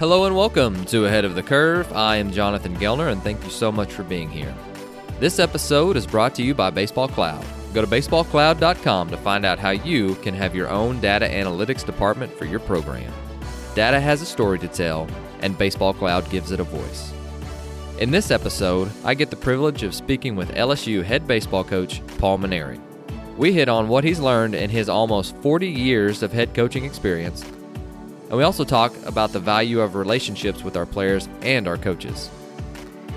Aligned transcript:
Hello 0.00 0.24
and 0.24 0.34
welcome 0.34 0.84
to 0.86 1.06
Ahead 1.06 1.24
of 1.24 1.36
the 1.36 1.42
Curve. 1.42 1.92
I 1.92 2.16
am 2.16 2.32
Jonathan 2.32 2.74
Gelner 2.78 3.12
and 3.12 3.22
thank 3.22 3.44
you 3.44 3.48
so 3.48 3.70
much 3.70 3.92
for 3.92 4.02
being 4.02 4.28
here. 4.28 4.52
This 5.20 5.38
episode 5.38 5.96
is 5.96 6.04
brought 6.04 6.34
to 6.34 6.42
you 6.42 6.52
by 6.52 6.70
Baseball 6.70 7.06
Cloud. 7.06 7.44
Go 7.72 7.80
to 7.80 7.86
baseballcloud.com 7.86 9.10
to 9.10 9.16
find 9.16 9.46
out 9.46 9.60
how 9.60 9.70
you 9.70 10.16
can 10.16 10.34
have 10.34 10.52
your 10.52 10.68
own 10.68 10.98
data 10.98 11.26
analytics 11.26 11.86
department 11.86 12.32
for 12.32 12.44
your 12.44 12.58
program. 12.58 13.12
Data 13.76 14.00
has 14.00 14.20
a 14.20 14.26
story 14.26 14.58
to 14.58 14.68
tell, 14.68 15.06
and 15.42 15.56
Baseball 15.56 15.94
Cloud 15.94 16.28
gives 16.28 16.50
it 16.50 16.58
a 16.58 16.64
voice. 16.64 17.12
In 18.00 18.10
this 18.10 18.32
episode, 18.32 18.90
I 19.04 19.14
get 19.14 19.30
the 19.30 19.36
privilege 19.36 19.84
of 19.84 19.94
speaking 19.94 20.34
with 20.34 20.56
LSU 20.56 21.04
head 21.04 21.24
baseball 21.28 21.62
coach 21.62 22.02
Paul 22.18 22.38
Mainieri. 22.38 22.80
We 23.36 23.52
hit 23.52 23.68
on 23.68 23.86
what 23.86 24.02
he's 24.02 24.18
learned 24.18 24.56
in 24.56 24.70
his 24.70 24.88
almost 24.88 25.36
40 25.36 25.68
years 25.68 26.24
of 26.24 26.32
head 26.32 26.52
coaching 26.52 26.84
experience, 26.84 27.44
and 28.28 28.38
we 28.38 28.42
also 28.42 28.64
talk 28.64 28.94
about 29.06 29.32
the 29.32 29.40
value 29.40 29.80
of 29.80 29.94
relationships 29.94 30.62
with 30.62 30.76
our 30.76 30.86
players 30.86 31.28
and 31.42 31.68
our 31.68 31.76
coaches. 31.76 32.30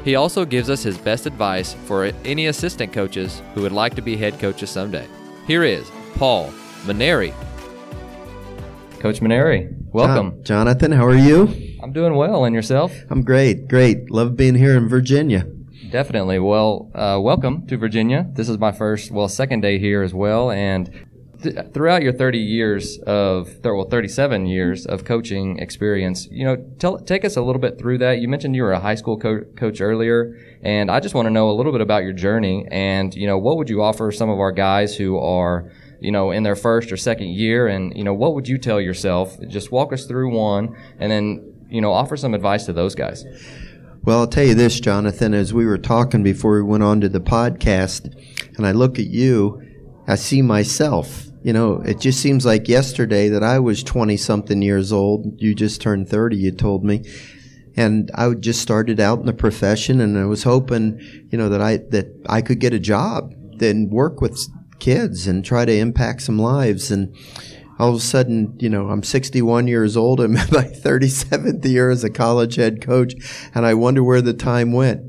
He 0.04 0.16
also 0.16 0.46
gives 0.46 0.70
us 0.70 0.84
his 0.84 0.98
best 0.98 1.26
advice 1.26 1.74
for 1.86 2.12
any 2.24 2.48
assistant 2.48 2.94
coaches 2.94 3.42
who 3.54 3.62
would 3.62 3.72
like 3.72 3.96
to 3.96 4.02
be 4.02 4.16
head 4.16 4.40
coaches 4.40 4.70
someday. 4.70 5.08
Here 5.46 5.64
is 5.64 5.90
Paul 6.16 6.52
Mainieri. 6.86 7.34
Coach 9.00 9.20
Mainieri, 9.20 9.74
welcome. 9.92 10.44
Jonathan, 10.44 10.92
how 10.92 11.06
are 11.06 11.16
you? 11.16 11.78
I'm 11.84 11.94
doing 11.94 12.16
well, 12.16 12.46
and 12.46 12.56
yourself? 12.56 12.94
I'm 13.10 13.24
great, 13.24 13.68
great. 13.68 14.10
Love 14.10 14.36
being 14.36 14.56
here 14.56 14.76
in 14.76 14.90
Virginia. 14.90 15.46
Definitely. 15.90 16.40
Well, 16.40 16.92
uh, 16.94 17.20
welcome 17.22 17.66
to 17.68 17.78
Virginia. 17.78 18.28
This 18.34 18.50
is 18.50 18.58
my 18.58 18.72
first, 18.72 19.12
well, 19.12 19.30
second 19.30 19.62
day 19.62 19.80
here 19.80 20.04
as 20.04 20.14
well. 20.14 20.52
And 20.52 21.07
th- 21.42 21.56
throughout 21.74 22.02
your 22.02 22.14
30 22.14 22.38
years 22.38 22.98
of, 23.00 23.64
well, 23.64 23.86
37 23.86 24.46
years 24.46 24.86
of 24.86 25.06
coaching 25.06 25.60
experience, 25.60 26.28
you 26.32 26.46
know, 26.46 26.58
tell, 26.80 27.00
take 27.00 27.26
us 27.26 27.36
a 27.38 27.42
little 27.42 27.62
bit 27.62 27.78
through 27.78 28.00
that. 28.00 28.20
You 28.20 28.28
mentioned 28.28 28.56
you 28.56 28.64
were 28.64 28.74
a 28.74 28.80
high 28.80 28.96
school 28.96 29.18
co- 29.18 29.46
coach 29.56 29.82
earlier, 29.82 30.38
and 30.62 30.90
I 30.90 31.00
just 31.00 31.16
want 31.16 31.26
to 31.28 31.32
know 31.32 31.50
a 31.50 31.54
little 31.54 31.72
bit 31.72 31.82
about 31.82 32.04
your 32.04 32.14
journey 32.14 32.68
and, 32.72 33.14
you 33.14 33.28
know, 33.28 33.38
what 33.38 33.58
would 33.58 33.70
you 33.70 33.82
offer 33.82 34.12
some 34.12 34.30
of 34.30 34.40
our 34.40 34.52
guys 34.52 34.96
who 34.96 35.18
are, 35.18 35.72
you 36.00 36.12
know, 36.12 36.32
in 36.32 36.44
their 36.44 36.56
first 36.56 36.92
or 36.92 36.98
second 36.98 37.30
year, 37.30 37.68
and 37.68 37.96
you 37.98 38.04
know, 38.04 38.14
what 38.14 38.36
would 38.36 38.48
you 38.48 38.58
tell 38.58 38.80
yourself? 38.80 39.36
Just 39.48 39.72
walk 39.72 39.92
us 39.92 40.06
through 40.06 40.30
one, 40.30 40.78
and 41.00 41.12
then 41.12 41.54
you 41.70 41.82
know, 41.82 41.92
offer 41.92 42.16
some 42.16 42.34
advice 42.34 42.66
to 42.66 42.74
those 42.74 42.96
guys. 42.96 43.26
Well, 44.04 44.20
I'll 44.20 44.28
tell 44.28 44.46
you 44.46 44.54
this, 44.54 44.80
Jonathan, 44.80 45.34
as 45.34 45.54
we 45.54 45.66
were 45.66 45.78
talking 45.78 46.24
before 46.24 46.56
we 46.56 46.62
went 46.62 46.84
on 46.84 47.02
to 47.02 47.10
the 47.10 47.20
podcast, 47.20 48.16
and 48.56 48.66
I 48.66 48.72
look 48.72 49.00
at 49.00 49.08
you, 49.08 49.67
I 50.08 50.16
see 50.16 50.42
myself. 50.42 51.26
You 51.44 51.54
know, 51.54 51.82
it 51.82 52.00
just 52.00 52.20
seems 52.20 52.46
like 52.46 52.68
yesterday 52.68 53.30
that 53.30 53.44
I 53.44 53.60
was 53.60 53.84
20 53.84 54.18
something 54.18 54.62
years 54.62 54.92
old. 54.92 55.40
You 55.42 55.54
just 55.54 55.82
turned 55.82 56.10
30, 56.10 56.36
you 56.36 56.52
told 56.52 56.84
me. 56.84 57.04
And 57.76 58.10
I 58.16 58.28
would 58.28 58.42
just 58.42 58.62
started 58.62 59.00
out 59.00 59.20
in 59.20 59.28
the 59.28 59.34
profession 59.34 60.02
and 60.02 60.18
I 60.18 60.26
was 60.26 60.44
hoping, 60.44 61.00
you 61.30 61.38
know, 61.38 61.50
that 61.50 61.62
I, 61.62 61.78
that 61.90 62.08
I 62.28 62.42
could 62.42 62.60
get 62.60 62.74
a 62.74 62.80
job, 62.80 63.34
then 63.58 63.90
work 63.90 64.20
with 64.20 64.40
kids 64.80 65.28
and 65.28 65.46
try 65.46 65.64
to 65.66 65.78
impact 65.78 66.24
some 66.24 66.40
lives. 66.40 66.90
And, 66.90 67.16
all 67.80 67.90
of 67.90 67.96
a 67.96 68.00
sudden, 68.00 68.56
you 68.60 68.70
know, 68.70 68.90
I'm 68.90 69.04
61 69.04 69.68
years 69.68 69.96
old. 69.96 70.20
I'm 70.20 70.36
in 70.36 70.48
my 70.52 70.64
37th 70.64 71.64
year 71.66 71.90
as 71.90 72.04
a 72.04 72.10
college 72.10 72.56
head 72.56 72.82
coach, 72.82 73.14
and 73.54 73.66
I 73.66 73.74
wonder 73.76 74.04
where 74.04 74.22
the 74.22 74.34
time 74.34 74.72
went. 74.72 75.07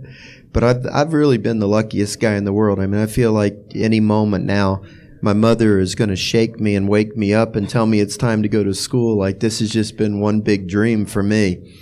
But 0.53 0.65
I've 0.65 0.87
I've 0.93 1.13
really 1.13 1.39
been 1.39 1.59
the 1.59 1.69
luckiest 1.69 2.21
guy 2.21 2.35
in 2.35 2.45
the 2.45 2.53
world. 2.53 2.81
I 2.81 2.87
mean, 2.87 3.01
I 3.01 3.07
feel 3.07 3.33
like 3.33 3.57
any 3.75 4.01
moment 4.01 4.45
now, 4.45 4.83
my 5.21 5.33
mother 5.33 5.79
is 5.79 5.95
going 5.95 6.11
to 6.11 6.17
shake 6.17 6.59
me 6.59 6.75
and 6.75 6.89
wake 6.89 7.17
me 7.17 7.35
up 7.35 7.57
and 7.57 7.69
tell 7.69 7.87
me 7.87 8.01
it's 8.01 8.17
time 8.17 8.43
to 8.43 8.49
go 8.49 8.65
to 8.65 8.75
school. 8.75 9.19
Like 9.19 9.41
this 9.41 9.59
has 9.61 9.71
just 9.71 9.97
been 9.97 10.21
one 10.21 10.41
big 10.41 10.69
dream 10.69 11.07
for 11.07 11.23
me. 11.23 11.75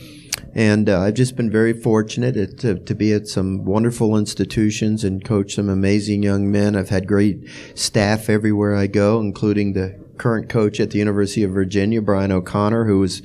And 0.54 0.88
uh, 0.88 1.00
I've 1.00 1.15
just 1.15 1.37
been 1.37 1.50
very 1.50 1.75
fortunate 1.75 2.59
to, 2.60 2.78
to 2.78 2.94
be 2.94 3.12
at 3.12 3.28
some 3.28 3.66
wonderful 3.66 4.16
institutions 4.16 5.04
and 5.04 5.22
coach 5.22 5.54
some 5.54 5.69
amazing 5.69 6.22
young 6.22 6.50
men. 6.50 6.75
I've 6.75 6.88
had 6.88 7.06
great 7.06 7.47
staff 7.75 8.31
everywhere 8.31 8.75
I 8.75 8.87
go, 8.87 9.21
including 9.21 9.75
the 9.75 10.06
current 10.19 10.49
coach 10.49 10.81
at 10.81 10.91
the 10.91 10.99
University 10.99 11.43
of 11.43 11.53
Virginia, 11.53 12.03
Brian 12.03 12.32
O'Connor, 12.32 12.84
who 12.84 13.00
was 13.00 13.22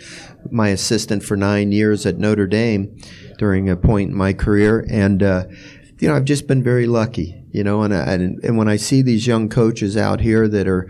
my 0.49 0.69
assistant 0.69 1.23
for 1.23 1.37
nine 1.37 1.71
years 1.71 2.05
at 2.05 2.17
Notre 2.17 2.47
Dame 2.47 2.97
during 3.37 3.69
a 3.69 3.75
point 3.75 4.11
in 4.11 4.17
my 4.17 4.33
career. 4.33 4.85
And, 4.89 5.23
uh, 5.23 5.45
you 5.99 6.07
know, 6.07 6.15
I've 6.15 6.25
just 6.25 6.47
been 6.47 6.63
very 6.63 6.87
lucky, 6.87 7.43
you 7.51 7.63
know, 7.63 7.83
and, 7.83 7.93
I, 7.93 8.13
and 8.13 8.57
when 8.57 8.67
I 8.67 8.77
see 8.77 9.01
these 9.01 9.27
young 9.27 9.49
coaches 9.49 9.97
out 9.97 10.21
here 10.21 10.47
that 10.47 10.67
are, 10.67 10.89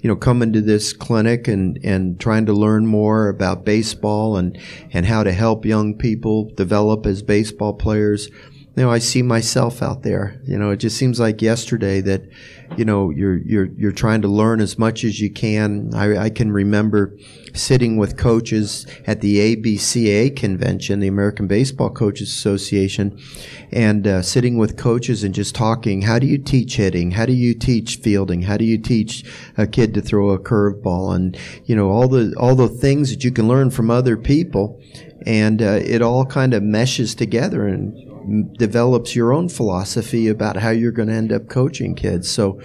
you 0.00 0.08
know, 0.08 0.16
coming 0.16 0.52
to 0.52 0.60
this 0.60 0.92
clinic 0.92 1.46
and, 1.46 1.78
and 1.84 2.18
trying 2.18 2.46
to 2.46 2.52
learn 2.52 2.86
more 2.86 3.28
about 3.28 3.64
baseball 3.64 4.36
and, 4.36 4.58
and 4.92 5.06
how 5.06 5.22
to 5.22 5.32
help 5.32 5.64
young 5.64 5.96
people 5.96 6.50
develop 6.56 7.06
as 7.06 7.22
baseball 7.22 7.74
players. 7.74 8.28
You 8.74 8.84
know, 8.84 8.90
I 8.90 9.00
see 9.00 9.20
myself 9.20 9.82
out 9.82 10.02
there. 10.02 10.40
You 10.44 10.58
know, 10.58 10.70
it 10.70 10.78
just 10.78 10.96
seems 10.96 11.20
like 11.20 11.42
yesterday 11.42 12.00
that, 12.00 12.22
you 12.78 12.86
know, 12.86 13.10
you're, 13.10 13.36
you're, 13.36 13.66
you're 13.76 13.92
trying 13.92 14.22
to 14.22 14.28
learn 14.28 14.62
as 14.62 14.78
much 14.78 15.04
as 15.04 15.20
you 15.20 15.30
can. 15.30 15.94
I, 15.94 16.16
I 16.16 16.30
can 16.30 16.50
remember 16.50 17.14
sitting 17.52 17.98
with 17.98 18.16
coaches 18.16 18.86
at 19.06 19.20
the 19.20 19.56
ABCA 19.56 20.34
convention, 20.36 21.00
the 21.00 21.08
American 21.08 21.46
Baseball 21.46 21.90
Coaches 21.90 22.30
Association, 22.30 23.20
and 23.70 24.06
uh, 24.06 24.22
sitting 24.22 24.56
with 24.56 24.78
coaches 24.78 25.22
and 25.22 25.34
just 25.34 25.54
talking. 25.54 26.02
How 26.02 26.18
do 26.18 26.26
you 26.26 26.38
teach 26.38 26.76
hitting? 26.76 27.10
How 27.10 27.26
do 27.26 27.34
you 27.34 27.52
teach 27.52 27.96
fielding? 27.96 28.42
How 28.42 28.56
do 28.56 28.64
you 28.64 28.78
teach 28.78 29.22
a 29.58 29.66
kid 29.66 29.92
to 29.94 30.00
throw 30.00 30.30
a 30.30 30.38
curveball? 30.38 31.14
And 31.14 31.36
you 31.66 31.76
know 31.76 31.90
all 31.90 32.08
the 32.08 32.34
all 32.38 32.54
the 32.54 32.68
things 32.68 33.10
that 33.10 33.22
you 33.22 33.30
can 33.32 33.48
learn 33.48 33.70
from 33.70 33.90
other 33.90 34.16
people, 34.16 34.80
and 35.26 35.60
uh, 35.60 35.80
it 35.82 36.00
all 36.00 36.24
kind 36.24 36.54
of 36.54 36.62
meshes 36.62 37.14
together 37.14 37.66
and 37.66 38.11
develops 38.58 39.14
your 39.16 39.32
own 39.32 39.48
philosophy 39.48 40.28
about 40.28 40.56
how 40.56 40.70
you're 40.70 40.92
going 40.92 41.08
to 41.08 41.14
end 41.14 41.32
up 41.32 41.48
coaching 41.48 41.94
kids. 41.94 42.30
So, 42.30 42.60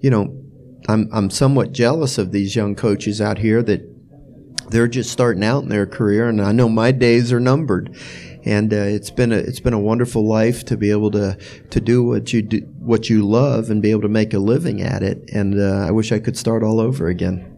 you 0.00 0.10
know, 0.10 0.42
I'm 0.88 1.08
I'm 1.12 1.30
somewhat 1.30 1.72
jealous 1.72 2.18
of 2.18 2.32
these 2.32 2.54
young 2.54 2.74
coaches 2.74 3.20
out 3.20 3.38
here 3.38 3.62
that 3.62 3.82
they're 4.68 4.88
just 4.88 5.10
starting 5.10 5.44
out 5.44 5.62
in 5.62 5.68
their 5.68 5.86
career, 5.86 6.28
and 6.28 6.40
I 6.40 6.52
know 6.52 6.68
my 6.68 6.92
days 6.92 7.32
are 7.32 7.40
numbered. 7.40 7.96
And 8.44 8.72
uh, 8.72 8.76
it's 8.76 9.10
been 9.10 9.32
a 9.32 9.36
it's 9.36 9.58
been 9.58 9.72
a 9.72 9.78
wonderful 9.78 10.24
life 10.24 10.64
to 10.66 10.76
be 10.76 10.92
able 10.92 11.10
to 11.10 11.36
to 11.70 11.80
do 11.80 12.04
what 12.04 12.32
you 12.32 12.42
do 12.42 12.58
what 12.78 13.10
you 13.10 13.26
love 13.26 13.70
and 13.70 13.82
be 13.82 13.90
able 13.90 14.02
to 14.02 14.08
make 14.08 14.32
a 14.32 14.38
living 14.38 14.82
at 14.82 15.02
it. 15.02 15.28
And 15.32 15.58
uh, 15.60 15.86
I 15.88 15.90
wish 15.90 16.12
I 16.12 16.20
could 16.20 16.36
start 16.36 16.62
all 16.62 16.78
over 16.78 17.08
again. 17.08 17.56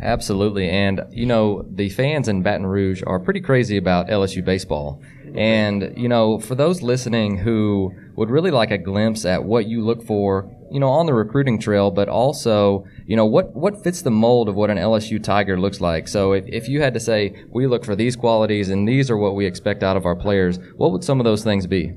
Absolutely. 0.00 0.68
And, 0.68 1.00
you 1.10 1.26
know, 1.26 1.64
the 1.68 1.88
fans 1.88 2.28
in 2.28 2.42
Baton 2.42 2.66
Rouge 2.66 3.02
are 3.06 3.18
pretty 3.18 3.40
crazy 3.40 3.76
about 3.76 4.08
LSU 4.08 4.44
baseball. 4.44 5.02
And, 5.36 5.94
you 5.96 6.08
know, 6.08 6.38
for 6.38 6.54
those 6.54 6.82
listening 6.82 7.38
who 7.38 7.92
would 8.16 8.30
really 8.30 8.50
like 8.50 8.70
a 8.70 8.78
glimpse 8.78 9.24
at 9.24 9.44
what 9.44 9.66
you 9.66 9.84
look 9.84 10.04
for, 10.04 10.50
you 10.70 10.80
know, 10.80 10.88
on 10.88 11.06
the 11.06 11.14
recruiting 11.14 11.58
trail, 11.58 11.90
but 11.90 12.08
also, 12.08 12.84
you 13.06 13.16
know, 13.16 13.26
what, 13.26 13.54
what 13.54 13.82
fits 13.82 14.02
the 14.02 14.10
mold 14.10 14.48
of 14.48 14.54
what 14.54 14.70
an 14.70 14.78
LSU 14.78 15.22
Tiger 15.22 15.58
looks 15.58 15.80
like. 15.80 16.08
So 16.08 16.32
if, 16.32 16.44
if 16.46 16.68
you 16.68 16.82
had 16.82 16.94
to 16.94 17.00
say, 17.00 17.44
we 17.50 17.66
look 17.66 17.84
for 17.84 17.96
these 17.96 18.16
qualities 18.16 18.68
and 18.68 18.88
these 18.88 19.10
are 19.10 19.16
what 19.16 19.34
we 19.34 19.46
expect 19.46 19.82
out 19.82 19.96
of 19.96 20.04
our 20.04 20.16
players, 20.16 20.58
what 20.76 20.92
would 20.92 21.04
some 21.04 21.20
of 21.20 21.24
those 21.24 21.44
things 21.44 21.66
be? 21.66 21.92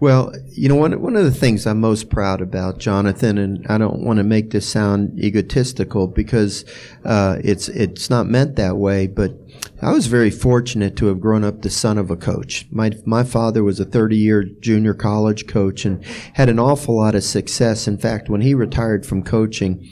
Well, 0.00 0.32
you 0.50 0.68
know, 0.68 0.74
one, 0.74 1.00
one 1.00 1.16
of 1.16 1.24
the 1.24 1.30
things 1.30 1.66
I'm 1.66 1.80
most 1.80 2.10
proud 2.10 2.40
about, 2.40 2.78
Jonathan, 2.78 3.38
and 3.38 3.66
I 3.68 3.78
don't 3.78 4.04
want 4.04 4.18
to 4.18 4.24
make 4.24 4.50
this 4.50 4.68
sound 4.68 5.18
egotistical 5.18 6.06
because 6.06 6.64
uh, 7.04 7.38
it's 7.42 7.68
it's 7.68 8.10
not 8.10 8.26
meant 8.26 8.56
that 8.56 8.76
way, 8.76 9.06
but 9.06 9.32
I 9.82 9.92
was 9.92 10.06
very 10.06 10.30
fortunate 10.30 10.96
to 10.96 11.06
have 11.06 11.20
grown 11.20 11.44
up 11.44 11.60
the 11.60 11.68
son 11.68 11.98
of 11.98 12.10
a 12.10 12.16
coach. 12.16 12.66
My 12.70 12.92
my 13.04 13.22
father 13.22 13.62
was 13.62 13.80
a 13.80 13.84
30 13.84 14.16
year 14.16 14.42
junior 14.42 14.94
college 14.94 15.46
coach 15.46 15.84
and 15.84 16.02
had 16.34 16.48
an 16.48 16.58
awful 16.58 16.96
lot 16.96 17.14
of 17.14 17.22
success. 17.22 17.86
In 17.86 17.98
fact, 17.98 18.30
when 18.30 18.40
he 18.40 18.54
retired 18.54 19.04
from 19.04 19.22
coaching, 19.22 19.86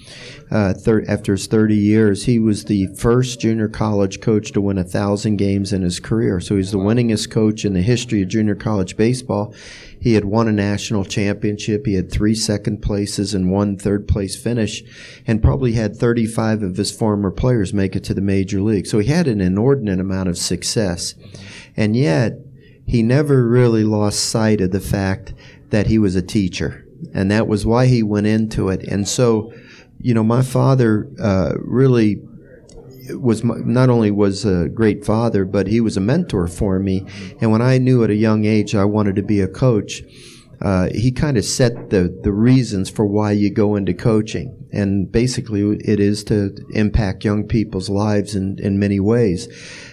uh, 0.51 0.73
thir- 0.73 1.05
after 1.09 1.33
his 1.33 1.47
30 1.47 1.77
years, 1.77 2.25
he 2.25 2.39
was 2.39 2.65
the 2.65 2.87
first 2.97 3.41
junior 3.41 3.69
college 3.69 4.21
coach 4.21 4.53
to 4.53 4.61
win 4.61 4.79
a 4.79 4.85
thousand 4.85 5.37
games 5.37 5.73
in 5.73 5.83
his 5.83 6.01
career. 6.01 6.41
So 6.41 6.57
he's 6.57 6.71
the 6.71 6.79
winningest 6.79 7.31
coach 7.31 7.65
in 7.65 7.75
the 7.75 7.83
history 7.83 8.23
of 8.23 8.29
junior 8.29 8.55
college 8.55 8.97
baseball. 8.97 9.55
He 10.03 10.15
had 10.15 10.25
won 10.25 10.49
a 10.49 10.53
national 10.53 11.05
championship. 11.05 11.87
He 11.87 11.95
had 11.95 12.11
three 12.11 12.35
second 12.35 12.83
places 12.83 13.35
and 13.35 13.53
one 13.53 13.79
third 13.79 14.09
place 14.09 14.35
finish, 14.35 14.83
and 15.27 15.41
probably 15.41 15.73
had 15.73 15.97
35 15.97 16.65
of 16.65 16.77
his 16.77 16.91
former 16.91 17.31
players 17.31 17.73
make 17.73 17.95
it 17.95 18.03
to 18.05 18.15
the 18.15 18.21
major 18.21 18.61
league. 18.61 18.87
So 18.87 18.99
he 18.99 19.09
had 19.09 19.29
an 19.29 19.41
inordinate 19.41 20.01
amount 20.01 20.29
of 20.29 20.37
success, 20.37 21.15
and 21.77 21.95
yet 21.97 22.39
he 22.85 23.03
never 23.03 23.47
really 23.47 23.85
lost 23.85 24.29
sight 24.29 24.61
of 24.61 24.73
the 24.73 24.81
fact 24.81 25.35
that 25.71 25.87
he 25.87 25.99
was 25.99 26.17
a 26.17 26.23
teacher, 26.23 26.85
and 27.15 27.31
that 27.31 27.47
was 27.47 27.65
why 27.65 27.87
he 27.87 28.03
went 28.03 28.27
into 28.27 28.71
it. 28.71 28.83
And 28.83 29.07
so 29.07 29.53
you 30.03 30.15
know, 30.15 30.25
my 30.25 30.43
father 30.43 31.09
uh, 31.23 31.53
really 31.59 32.21
was 33.11 33.43
not 33.45 33.91
only 33.91 34.11
was 34.11 34.45
a 34.45 34.69
great 34.69 35.05
father, 35.05 35.45
but 35.45 35.67
he 35.67 35.81
was 35.81 35.97
a 35.97 36.01
mentor 36.01 36.47
for 36.47 36.79
me. 36.79 37.07
And 37.41 37.51
when 37.51 37.63
I 37.63 37.79
knew 37.79 38.05
at 38.05 38.11
a 38.11 38.15
young 38.15 38.45
age 38.45 38.75
I 38.75 38.85
wanted 38.85 39.17
to 39.17 39.23
be 39.23 39.41
a 39.41 39.49
coach, 39.49 40.03
uh, 40.63 40.89
he 40.95 41.11
kind 41.11 41.37
of 41.37 41.45
set 41.45 41.91
the, 41.91 42.17
the 42.23 42.33
reasons 42.33 42.89
for 42.89 43.05
why 43.05 43.33
you 43.33 43.51
go 43.51 43.75
into 43.75 43.93
coaching. 43.93 44.57
And 44.73 45.11
basically, 45.11 45.63
it 45.85 45.99
is 45.99 46.23
to 46.25 46.57
impact 46.73 47.25
young 47.25 47.49
people's 47.49 47.91
lives 47.91 48.37
in, 48.37 48.59
in 48.61 48.79
many 48.79 49.01
ways. 49.01 49.49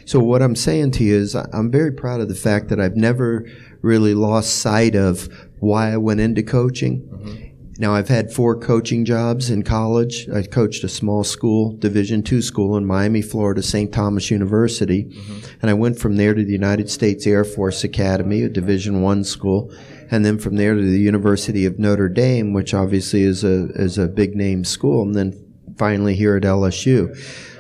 So, 0.06 0.20
what 0.20 0.42
I'm 0.42 0.56
saying 0.56 0.92
to 0.92 1.04
you 1.04 1.16
is, 1.16 1.36
I'm 1.36 1.72
very 1.72 1.92
proud 1.92 2.22
of 2.22 2.30
the 2.30 2.36
fact 2.36 2.70
that 2.70 2.80
I've 2.80 2.96
never 2.96 3.46
really 3.82 4.14
lost 4.14 4.58
sight 4.58 4.96
of 4.96 5.28
why 5.60 5.92
I 5.92 5.98
went 5.98 6.20
into 6.20 6.44
coaching. 6.44 7.02
Mm-hmm. 7.02 7.39
Now 7.80 7.96
I've 7.96 8.10
had 8.10 8.34
four 8.34 8.58
coaching 8.60 9.06
jobs 9.06 9.50
in 9.50 9.64
college. 9.64 10.28
I 10.30 10.44
coached 10.44 10.84
a 10.84 10.90
small 10.90 11.24
school, 11.24 11.72
Division 11.78 12.22
two 12.24 12.42
school 12.42 12.76
in 12.76 12.86
Miami, 12.86 13.22
Florida, 13.22 13.64
St. 13.64 13.90
Thomas 13.94 14.30
University, 14.30 15.06
mm-hmm. 15.06 15.40
and 15.62 15.72
I 15.72 15.74
went 15.74 15.98
from 15.98 16.18
there 16.18 16.34
to 16.34 16.44
the 16.44 16.52
United 16.52 16.90
States 16.90 17.26
Air 17.26 17.46
Force 17.46 17.86
Academy, 17.86 18.44
a 18.44 18.50
Division 18.50 19.02
one 19.02 19.24
school, 19.24 19.74
and 20.12 20.26
then 20.26 20.38
from 20.38 20.58
there 20.58 20.76
to 20.76 20.82
the 20.82 21.00
University 21.00 21.66
of 21.66 21.80
Notre 21.80 22.10
Dame, 22.10 22.52
which 22.52 22.74
obviously 22.74 23.24
is 23.24 23.46
a 23.46 23.70
is 23.76 23.98
a 23.98 24.10
big 24.10 24.36
name 24.36 24.66
school, 24.66 25.02
and 25.02 25.16
then 25.16 25.42
finally 25.78 26.16
here 26.16 26.36
at 26.36 26.44
LSU. 26.44 27.16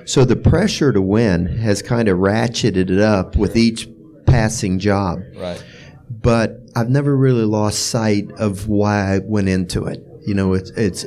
So 0.05 0.25
the 0.25 0.35
pressure 0.35 0.91
to 0.91 1.01
win 1.01 1.45
has 1.45 1.81
kind 1.81 2.09
of 2.09 2.17
ratcheted 2.17 2.89
it 2.89 2.99
up 2.99 3.37
with 3.37 3.55
each 3.55 3.87
passing 4.25 4.79
job. 4.79 5.21
Right. 5.37 5.63
But 6.09 6.59
I've 6.75 6.89
never 6.89 7.15
really 7.15 7.45
lost 7.45 7.87
sight 7.87 8.31
of 8.33 8.67
why 8.67 9.15
I 9.15 9.19
went 9.19 9.47
into 9.47 9.85
it. 9.85 10.08
You 10.29 10.35
know, 10.35 10.53
it's 10.53 10.69
it's 10.77 11.05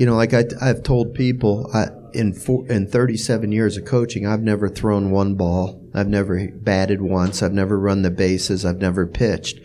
you 0.00 0.06
know, 0.06 0.16
like 0.16 0.32
I, 0.32 0.44
I've 0.58 0.82
told 0.82 1.12
people 1.12 1.68
I, 1.74 1.88
in 2.14 2.32
four, 2.32 2.66
in 2.68 2.86
37 2.86 3.52
years 3.52 3.76
of 3.76 3.84
coaching, 3.84 4.26
I've 4.26 4.40
never 4.40 4.70
thrown 4.70 5.10
one 5.10 5.34
ball. 5.34 5.78
I've 5.92 6.08
never 6.08 6.48
batted 6.48 7.02
once. 7.02 7.42
I've 7.42 7.52
never 7.52 7.78
run 7.78 8.00
the 8.00 8.10
bases. 8.10 8.64
I've 8.64 8.78
never 8.78 9.06
pitched. 9.06 9.60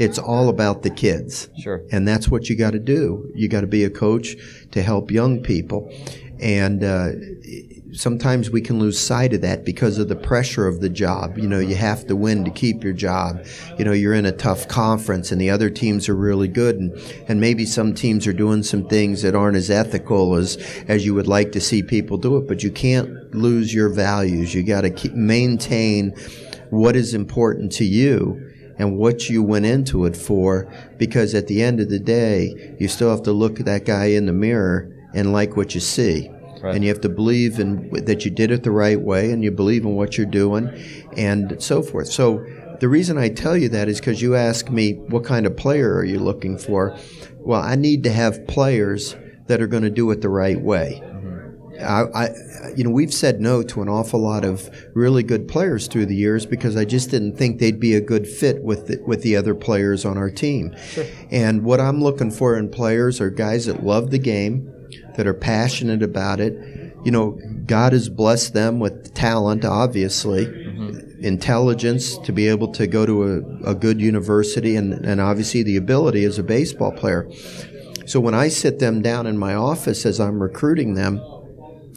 It's 0.00 0.18
all 0.18 0.48
about 0.48 0.82
the 0.82 0.90
kids. 0.90 1.48
Sure. 1.62 1.82
And 1.92 2.08
that's 2.08 2.28
what 2.28 2.48
you 2.48 2.56
got 2.56 2.72
to 2.72 2.80
do. 2.80 3.30
You 3.36 3.48
got 3.48 3.60
to 3.60 3.68
be 3.68 3.84
a 3.84 3.90
coach 3.90 4.34
to 4.72 4.82
help 4.82 5.12
young 5.12 5.40
people. 5.40 5.92
And 6.40 6.82
uh, 6.82 7.10
sometimes 7.94 8.50
we 8.50 8.60
can 8.60 8.78
lose 8.78 8.98
sight 8.98 9.32
of 9.32 9.40
that 9.42 9.64
because 9.64 9.98
of 9.98 10.08
the 10.08 10.16
pressure 10.16 10.66
of 10.66 10.80
the 10.80 10.88
job. 10.88 11.38
You 11.38 11.48
know, 11.48 11.58
you 11.58 11.74
have 11.76 12.06
to 12.08 12.16
win 12.16 12.44
to 12.44 12.50
keep 12.50 12.82
your 12.82 12.92
job. 12.92 13.44
You 13.78 13.84
know, 13.84 13.92
you're 13.92 14.14
in 14.14 14.26
a 14.26 14.32
tough 14.32 14.68
conference 14.68 15.32
and 15.32 15.40
the 15.40 15.50
other 15.50 15.70
teams 15.70 16.08
are 16.08 16.16
really 16.16 16.48
good 16.48 16.76
and, 16.76 16.96
and 17.28 17.40
maybe 17.40 17.64
some 17.64 17.94
teams 17.94 18.26
are 18.26 18.32
doing 18.32 18.62
some 18.62 18.88
things 18.88 19.22
that 19.22 19.34
aren't 19.34 19.56
as 19.56 19.70
ethical 19.70 20.34
as, 20.34 20.56
as 20.88 21.06
you 21.06 21.14
would 21.14 21.28
like 21.28 21.52
to 21.52 21.60
see 21.60 21.82
people 21.82 22.16
do 22.16 22.36
it, 22.36 22.48
but 22.48 22.62
you 22.62 22.70
can't 22.70 23.34
lose 23.34 23.72
your 23.72 23.88
values. 23.88 24.54
You 24.54 24.62
got 24.62 24.82
to 24.82 24.90
keep, 24.90 25.12
maintain 25.12 26.10
what 26.70 26.96
is 26.96 27.14
important 27.14 27.72
to 27.72 27.84
you 27.84 28.50
and 28.78 28.98
what 28.98 29.30
you 29.30 29.42
went 29.42 29.66
into 29.66 30.04
it 30.04 30.16
for 30.16 30.72
because 30.98 31.34
at 31.34 31.46
the 31.46 31.62
end 31.62 31.80
of 31.80 31.88
the 31.88 32.00
day, 32.00 32.74
you 32.80 32.88
still 32.88 33.10
have 33.10 33.22
to 33.22 33.32
look 33.32 33.60
at 33.60 33.66
that 33.66 33.84
guy 33.84 34.06
in 34.06 34.26
the 34.26 34.32
mirror 34.32 34.90
and 35.14 35.32
like 35.32 35.56
what 35.56 35.74
you 35.74 35.80
see. 35.80 36.33
Right. 36.64 36.74
And 36.74 36.82
you 36.82 36.88
have 36.88 37.02
to 37.02 37.10
believe 37.10 37.58
in 37.58 37.90
that 38.06 38.24
you 38.24 38.30
did 38.30 38.50
it 38.50 38.62
the 38.62 38.70
right 38.70 38.98
way, 38.98 39.30
and 39.30 39.44
you 39.44 39.50
believe 39.50 39.84
in 39.84 39.96
what 39.96 40.16
you're 40.16 40.26
doing, 40.26 40.70
and 41.14 41.62
so 41.62 41.82
forth. 41.82 42.08
So 42.08 42.42
the 42.80 42.88
reason 42.88 43.18
I 43.18 43.28
tell 43.28 43.54
you 43.54 43.68
that 43.68 43.86
is 43.86 44.00
because 44.00 44.22
you 44.22 44.34
ask 44.34 44.70
me 44.70 44.94
what 44.94 45.24
kind 45.24 45.44
of 45.44 45.58
player 45.58 45.94
are 45.94 46.04
you 46.04 46.18
looking 46.18 46.56
for. 46.56 46.96
Well, 47.38 47.60
I 47.60 47.74
need 47.74 48.02
to 48.04 48.10
have 48.12 48.46
players 48.46 49.14
that 49.46 49.60
are 49.60 49.66
going 49.66 49.82
to 49.82 49.90
do 49.90 50.10
it 50.10 50.22
the 50.22 50.30
right 50.30 50.58
way. 50.58 51.02
I, 51.80 52.04
I, 52.14 52.28
you 52.76 52.84
know, 52.84 52.90
we've 52.90 53.12
said 53.12 53.40
no 53.40 53.62
to 53.62 53.82
an 53.82 53.88
awful 53.88 54.20
lot 54.20 54.44
of 54.44 54.70
really 54.94 55.22
good 55.22 55.48
players 55.48 55.86
through 55.86 56.06
the 56.06 56.16
years 56.16 56.46
because 56.46 56.76
I 56.76 56.84
just 56.84 57.10
didn't 57.10 57.36
think 57.36 57.58
they'd 57.58 57.80
be 57.80 57.94
a 57.94 58.00
good 58.00 58.26
fit 58.26 58.62
with 58.62 58.86
the, 58.86 59.02
with 59.06 59.22
the 59.22 59.36
other 59.36 59.54
players 59.54 60.04
on 60.04 60.16
our 60.16 60.30
team. 60.30 60.74
Sure. 60.78 61.04
And 61.30 61.62
what 61.62 61.80
I'm 61.80 62.02
looking 62.02 62.30
for 62.30 62.56
in 62.56 62.70
players 62.70 63.20
are 63.20 63.28
guys 63.28 63.66
that 63.66 63.84
love 63.84 64.10
the 64.10 64.18
game, 64.18 64.72
that 65.16 65.26
are 65.26 65.34
passionate 65.34 66.02
about 66.02 66.40
it. 66.40 66.54
You 67.04 67.10
know, 67.10 67.38
God 67.66 67.92
has 67.92 68.08
blessed 68.08 68.54
them 68.54 68.78
with 68.78 69.14
talent, 69.14 69.64
obviously, 69.64 70.46
mm-hmm. 70.46 71.24
intelligence 71.24 72.18
to 72.18 72.32
be 72.32 72.48
able 72.48 72.72
to 72.72 72.86
go 72.86 73.06
to 73.06 73.22
a, 73.24 73.70
a 73.70 73.74
good 73.74 74.00
university, 74.00 74.76
and, 74.76 74.92
and 75.04 75.20
obviously 75.20 75.62
the 75.62 75.76
ability 75.76 76.24
as 76.24 76.38
a 76.38 76.42
baseball 76.42 76.92
player. 76.92 77.30
So 78.06 78.20
when 78.20 78.34
I 78.34 78.48
sit 78.48 78.78
them 78.78 79.02
down 79.02 79.26
in 79.26 79.38
my 79.38 79.54
office 79.54 80.04
as 80.04 80.20
I'm 80.20 80.42
recruiting 80.42 80.94
them, 80.94 81.20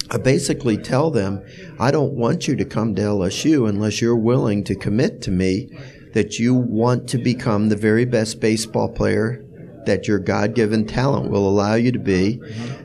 I 0.10 0.18
basically 0.18 0.78
tell 0.78 1.12
them, 1.12 1.44
I 1.80 1.92
don't 1.92 2.14
want 2.14 2.48
you 2.48 2.56
to 2.56 2.66
come 2.66 2.96
to 2.96 3.02
LSU 3.02 3.68
unless 3.68 4.02
you're 4.02 4.16
willing 4.16 4.64
to 4.66 4.76
commit 4.76 5.22
to 5.24 5.32
me 5.32 5.70
that 6.14 6.40
you 6.40 6.54
want 6.54 7.10
to 7.10 7.18
become 7.18 7.68
the 7.68 7.76
very 7.76 8.06
best 8.06 8.40
baseball 8.40 8.90
player 8.90 9.44
that 9.88 10.08
your 10.08 10.20
God 10.20 10.54
given 10.54 10.86
talent 10.86 11.32
will 11.32 11.50
allow 11.50 11.74
you 11.74 11.92
to 11.92 12.00
be, 12.00 12.40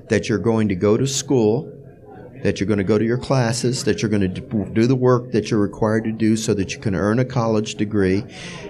that 0.09 0.29
you're 0.29 0.39
going 0.39 0.69
to 0.69 0.75
go 0.75 0.97
to 0.97 1.07
school, 1.07 1.71
that 2.43 2.59
you're 2.59 2.67
going 2.67 2.79
to 2.79 2.85
go 2.85 2.99
to 2.99 3.05
your 3.05 3.19
classes, 3.19 3.85
that 3.85 4.03
you're 4.03 4.11
going 4.11 4.35
to 4.35 4.41
do 4.73 4.87
the 4.87 4.97
work 4.97 5.31
that 5.33 5.51
you're 5.51 5.61
required 5.61 6.05
to 6.05 6.13
do 6.13 6.37
so 6.37 6.55
that 6.55 6.75
you 6.75 6.81
can 6.81 6.95
earn 6.95 7.19
a 7.19 7.25
college 7.25 7.77
degree. 7.77 8.25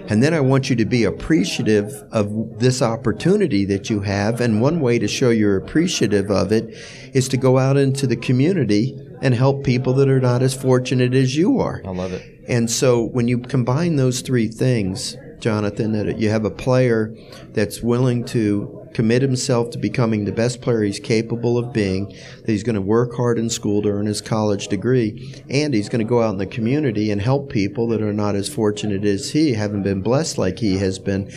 And 0.09 0.21
then 0.21 0.33
I 0.33 0.41
want 0.41 0.69
you 0.69 0.75
to 0.75 0.85
be 0.85 1.05
appreciative 1.05 1.91
of 2.11 2.59
this 2.59 2.81
opportunity 2.81 3.65
that 3.65 3.89
you 3.89 4.01
have. 4.01 4.41
And 4.41 4.61
one 4.61 4.79
way 4.79 4.99
to 4.99 5.07
show 5.07 5.29
you're 5.29 5.57
appreciative 5.57 6.29
of 6.29 6.51
it 6.51 6.75
is 7.15 7.27
to 7.29 7.37
go 7.37 7.57
out 7.57 7.77
into 7.77 8.05
the 8.05 8.15
community 8.15 8.99
and 9.21 9.33
help 9.33 9.63
people 9.63 9.93
that 9.93 10.09
are 10.09 10.19
not 10.19 10.43
as 10.43 10.53
fortunate 10.53 11.13
as 11.13 11.35
you 11.35 11.59
are. 11.59 11.81
I 11.85 11.89
love 11.89 12.13
it. 12.13 12.41
And 12.47 12.69
so 12.69 13.01
when 13.03 13.27
you 13.27 13.39
combine 13.39 13.95
those 13.95 14.21
three 14.21 14.49
things, 14.49 15.15
Jonathan, 15.43 15.91
that 15.91 16.19
you 16.19 16.29
have 16.29 16.45
a 16.45 16.49
player 16.49 17.13
that's 17.49 17.81
willing 17.81 18.23
to 18.23 18.87
commit 18.93 19.21
himself 19.21 19.71
to 19.71 19.77
becoming 19.77 20.23
the 20.23 20.31
best 20.31 20.61
player 20.61 20.83
he's 20.83 21.01
capable 21.01 21.57
of 21.57 21.73
being, 21.73 22.07
that 22.07 22.47
he's 22.47 22.63
going 22.63 22.75
to 22.75 22.81
work 22.81 23.13
hard 23.15 23.37
in 23.37 23.49
school 23.49 23.81
to 23.81 23.89
earn 23.89 24.05
his 24.05 24.21
college 24.21 24.69
degree, 24.69 25.43
and 25.49 25.73
he's 25.73 25.89
going 25.89 25.99
to 25.99 26.09
go 26.09 26.21
out 26.21 26.31
in 26.31 26.37
the 26.37 26.45
community 26.45 27.11
and 27.11 27.21
help 27.21 27.51
people 27.51 27.87
that 27.89 28.01
are 28.01 28.13
not 28.13 28.35
as 28.35 28.47
fortunate 28.47 29.03
as 29.03 29.31
he, 29.31 29.53
haven't 29.53 29.83
been 29.83 30.01
blessed 30.01 30.37
like 30.37 30.59
he 30.59 30.77
has 30.77 30.97
been, 30.97 31.29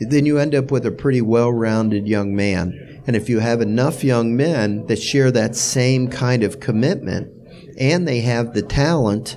then 0.00 0.26
you 0.26 0.38
end 0.38 0.56
up 0.56 0.72
with 0.72 0.84
a 0.84 0.90
pretty 0.90 1.20
well 1.20 1.52
rounded 1.52 2.08
young 2.08 2.34
man. 2.34 3.00
And 3.06 3.14
if 3.14 3.28
you 3.28 3.38
have 3.38 3.60
enough 3.60 4.02
young 4.02 4.36
men 4.36 4.86
that 4.86 5.00
share 5.00 5.30
that 5.30 5.54
same 5.54 6.08
kind 6.08 6.42
of 6.42 6.58
commitment, 6.58 7.32
and 7.78 8.08
they 8.08 8.20
have 8.22 8.54
the 8.54 8.62
talent 8.62 9.36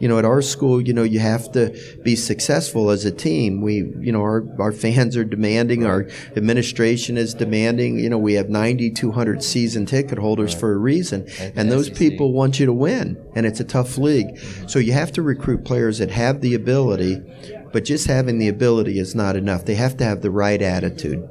you 0.00 0.08
know, 0.08 0.18
at 0.18 0.24
our 0.24 0.42
school, 0.42 0.80
you 0.80 0.92
know, 0.92 1.02
you 1.02 1.18
have 1.20 1.50
to 1.52 1.76
be 2.02 2.16
successful 2.16 2.90
as 2.90 3.04
a 3.04 3.12
team. 3.12 3.60
We, 3.60 3.76
you 4.00 4.12
know, 4.12 4.20
our, 4.20 4.44
our 4.58 4.72
fans 4.72 5.16
are 5.16 5.24
demanding, 5.24 5.86
our 5.86 6.08
administration 6.36 7.16
is 7.16 7.34
demanding. 7.34 7.98
You 7.98 8.10
know, 8.10 8.18
we 8.18 8.34
have 8.34 8.48
9,200 8.48 9.42
season 9.42 9.86
ticket 9.86 10.18
holders 10.18 10.54
right. 10.54 10.60
for 10.60 10.72
a 10.72 10.76
reason. 10.76 11.26
and 11.38 11.70
those 11.70 11.86
SEC. 11.86 11.96
people 11.96 12.32
want 12.32 12.58
you 12.58 12.66
to 12.66 12.72
win, 12.72 13.22
and 13.34 13.46
it's 13.46 13.60
a 13.60 13.64
tough 13.64 13.96
league. 13.98 14.36
Mm-hmm. 14.36 14.68
So 14.68 14.78
you 14.78 14.92
have 14.92 15.12
to 15.12 15.22
recruit 15.22 15.64
players 15.64 15.98
that 15.98 16.10
have 16.10 16.40
the 16.40 16.54
ability, 16.54 17.22
but 17.72 17.84
just 17.84 18.06
having 18.06 18.38
the 18.38 18.48
ability 18.48 18.98
is 18.98 19.14
not 19.14 19.36
enough. 19.36 19.64
They 19.64 19.74
have 19.74 19.96
to 19.98 20.04
have 20.04 20.22
the 20.22 20.30
right 20.30 20.60
attitude. 20.60 21.28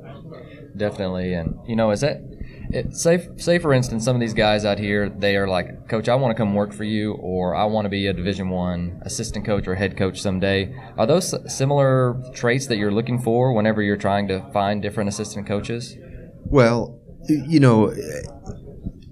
Definitely. 0.76 1.34
And, 1.34 1.60
you 1.68 1.76
know, 1.76 1.92
is 1.92 2.02
that 2.02 2.22
it, 2.70 2.96
say 2.96 3.28
say 3.38 3.60
for 3.60 3.74
instance, 3.74 4.06
some 4.06 4.16
of 4.16 4.20
these 4.20 4.34
guys 4.34 4.66
out 4.66 4.80
here, 4.80 5.10
they 5.10 5.36
are 5.36 5.48
like, 5.48 5.88
Coach, 5.88 6.10
I 6.10 6.16
want 6.16 6.36
to 6.36 6.38
come 6.38 6.54
work 6.54 6.74
for 6.74 6.84
you, 6.84 7.14
or 7.14 7.56
I 7.56 7.66
want 7.66 7.86
to 7.86 7.90
be 7.90 8.08
a 8.08 8.14
Division 8.14 8.50
One 8.50 9.02
assistant 9.04 9.46
coach 9.46 9.68
or 9.68 9.76
head 9.76 9.98
coach 9.98 10.22
someday. 10.22 10.76
Are 10.98 11.06
those 11.06 11.34
similar 11.54 12.22
traits 12.34 12.68
that 12.68 12.78
you're 12.78 12.92
looking 12.92 13.20
for 13.20 13.54
whenever 13.54 13.82
you're 13.82 13.98
trying 13.98 14.28
to 14.30 14.42
find 14.52 14.82
different 14.82 15.10
assistant 15.10 15.48
coaches? 15.48 15.98
Well, 16.46 17.00
you 17.28 17.60
know, 17.60 17.94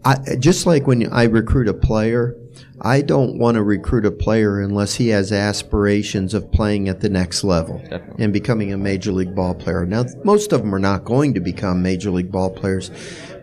I, 0.03 0.35
just 0.39 0.65
like 0.65 0.87
when 0.87 1.11
I 1.11 1.23
recruit 1.23 1.67
a 1.67 1.73
player, 1.73 2.35
I 2.81 3.01
don't 3.01 3.37
want 3.37 3.55
to 3.55 3.63
recruit 3.63 4.05
a 4.05 4.11
player 4.11 4.59
unless 4.59 4.95
he 4.95 5.09
has 5.09 5.31
aspirations 5.31 6.33
of 6.33 6.51
playing 6.51 6.89
at 6.89 7.01
the 7.01 7.09
next 7.09 7.43
level 7.43 7.77
Definitely. 7.77 8.23
and 8.23 8.33
becoming 8.33 8.73
a 8.73 8.77
major 8.77 9.11
league 9.11 9.35
ball 9.35 9.53
player. 9.53 9.85
Now, 9.85 10.05
most 10.23 10.51
of 10.51 10.61
them 10.61 10.73
are 10.73 10.79
not 10.79 11.05
going 11.05 11.35
to 11.35 11.39
become 11.39 11.83
major 11.83 12.09
league 12.09 12.31
ball 12.31 12.49
players, 12.49 12.89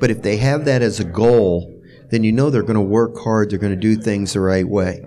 but 0.00 0.10
if 0.10 0.22
they 0.22 0.36
have 0.38 0.64
that 0.64 0.82
as 0.82 0.98
a 0.98 1.04
goal, 1.04 1.72
then 2.10 2.24
you 2.24 2.32
know 2.32 2.50
they're 2.50 2.62
going 2.62 2.74
to 2.74 2.80
work 2.80 3.16
hard, 3.18 3.50
they're 3.50 3.58
going 3.58 3.74
to 3.74 3.80
do 3.80 3.94
things 3.94 4.32
the 4.32 4.40
right 4.40 4.68
way. 4.68 4.98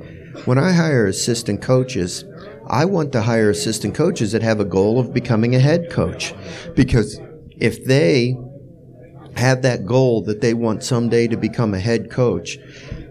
When 0.46 0.58
I 0.58 0.72
hire 0.72 1.08
assistant 1.08 1.62
coaches, 1.62 2.24
I 2.68 2.86
want 2.86 3.12
to 3.12 3.24
hire 3.24 3.50
assistant 3.50 3.96
coaches 3.96 4.32
that 4.32 4.42
have 4.44 4.62
a 4.62 4.66
goal 4.66 4.98
of 4.98 5.14
becoming 5.14 5.56
a 5.56 5.60
head 5.60 5.90
coach 5.92 6.34
because 6.74 7.20
if 7.58 7.84
they 7.84 8.38
have 9.36 9.62
that 9.62 9.86
goal 9.86 10.22
that 10.24 10.42
they 10.42 10.54
want 10.54 10.84
someday 10.84 11.28
to 11.28 11.38
become 11.38 11.74
a 11.74 11.80
head 11.80 12.10
coach, 12.10 12.58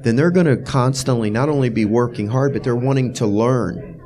then 0.03 0.17
they're 0.17 0.31
going 0.31 0.47
to 0.47 0.57
constantly 0.57 1.31
not 1.31 1.49
only 1.49 1.69
be 1.69 1.85
working 1.85 2.29
hard, 2.29 2.53
but 2.53 2.63
they're 2.63 2.77
wanting 2.77 3.13
to 3.15 3.27
learn. 3.27 3.97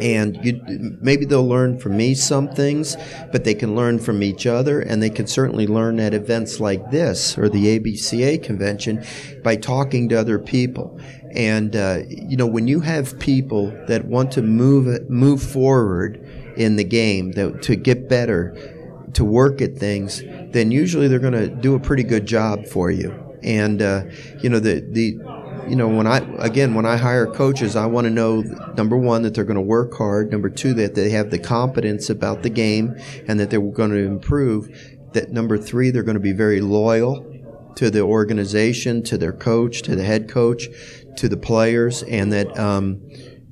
And 0.00 0.38
you, 0.44 0.60
maybe 1.00 1.24
they'll 1.24 1.48
learn 1.48 1.78
from 1.78 1.96
me 1.96 2.14
some 2.14 2.48
things, 2.48 2.96
but 3.32 3.42
they 3.42 3.54
can 3.54 3.74
learn 3.74 3.98
from 3.98 4.22
each 4.22 4.46
other, 4.46 4.80
and 4.80 5.02
they 5.02 5.10
can 5.10 5.26
certainly 5.26 5.66
learn 5.66 5.98
at 5.98 6.14
events 6.14 6.60
like 6.60 6.90
this 6.90 7.36
or 7.36 7.48
the 7.48 7.78
ABCA 7.78 8.42
convention 8.42 9.04
by 9.42 9.56
talking 9.56 10.08
to 10.10 10.14
other 10.14 10.38
people. 10.38 11.00
And 11.34 11.74
uh, 11.74 12.02
you 12.08 12.36
know, 12.36 12.46
when 12.46 12.68
you 12.68 12.80
have 12.80 13.18
people 13.18 13.70
that 13.88 14.04
want 14.04 14.30
to 14.32 14.42
move 14.42 15.10
move 15.10 15.42
forward 15.42 16.24
in 16.56 16.76
the 16.76 16.84
game, 16.84 17.32
that, 17.32 17.62
to 17.62 17.74
get 17.74 18.08
better, 18.08 18.77
to 19.14 19.24
work 19.24 19.60
at 19.60 19.76
things, 19.76 20.22
then 20.52 20.70
usually 20.70 21.08
they're 21.08 21.18
going 21.18 21.32
to 21.32 21.48
do 21.48 21.74
a 21.74 21.80
pretty 21.80 22.02
good 22.02 22.26
job 22.26 22.66
for 22.66 22.90
you. 22.90 23.24
And 23.42 23.80
uh, 23.80 24.04
you 24.42 24.50
know 24.50 24.58
the 24.58 24.80
the 24.80 25.16
you 25.68 25.76
know 25.76 25.88
when 25.88 26.06
I 26.06 26.18
again 26.38 26.74
when 26.74 26.86
I 26.86 26.96
hire 26.96 27.26
coaches, 27.26 27.76
I 27.76 27.86
want 27.86 28.06
to 28.06 28.10
know 28.10 28.42
number 28.76 28.96
one 28.96 29.22
that 29.22 29.34
they're 29.34 29.44
going 29.44 29.56
to 29.56 29.60
work 29.60 29.94
hard. 29.94 30.32
Number 30.32 30.50
two 30.50 30.74
that 30.74 30.94
they 30.94 31.10
have 31.10 31.30
the 31.30 31.38
competence 31.38 32.10
about 32.10 32.42
the 32.42 32.50
game 32.50 32.96
and 33.28 33.38
that 33.38 33.50
they're 33.50 33.60
going 33.60 33.90
to 33.90 34.04
improve. 34.04 34.68
That 35.12 35.30
number 35.30 35.56
three 35.56 35.90
they're 35.90 36.02
going 36.02 36.16
to 36.16 36.20
be 36.20 36.32
very 36.32 36.60
loyal 36.60 37.24
to 37.76 37.90
the 37.90 38.00
organization, 38.00 39.04
to 39.04 39.16
their 39.16 39.32
coach, 39.32 39.82
to 39.82 39.94
the 39.94 40.02
head 40.02 40.28
coach, 40.28 40.66
to 41.16 41.28
the 41.28 41.36
players, 41.36 42.02
and 42.02 42.32
that 42.32 42.58
um, 42.58 43.00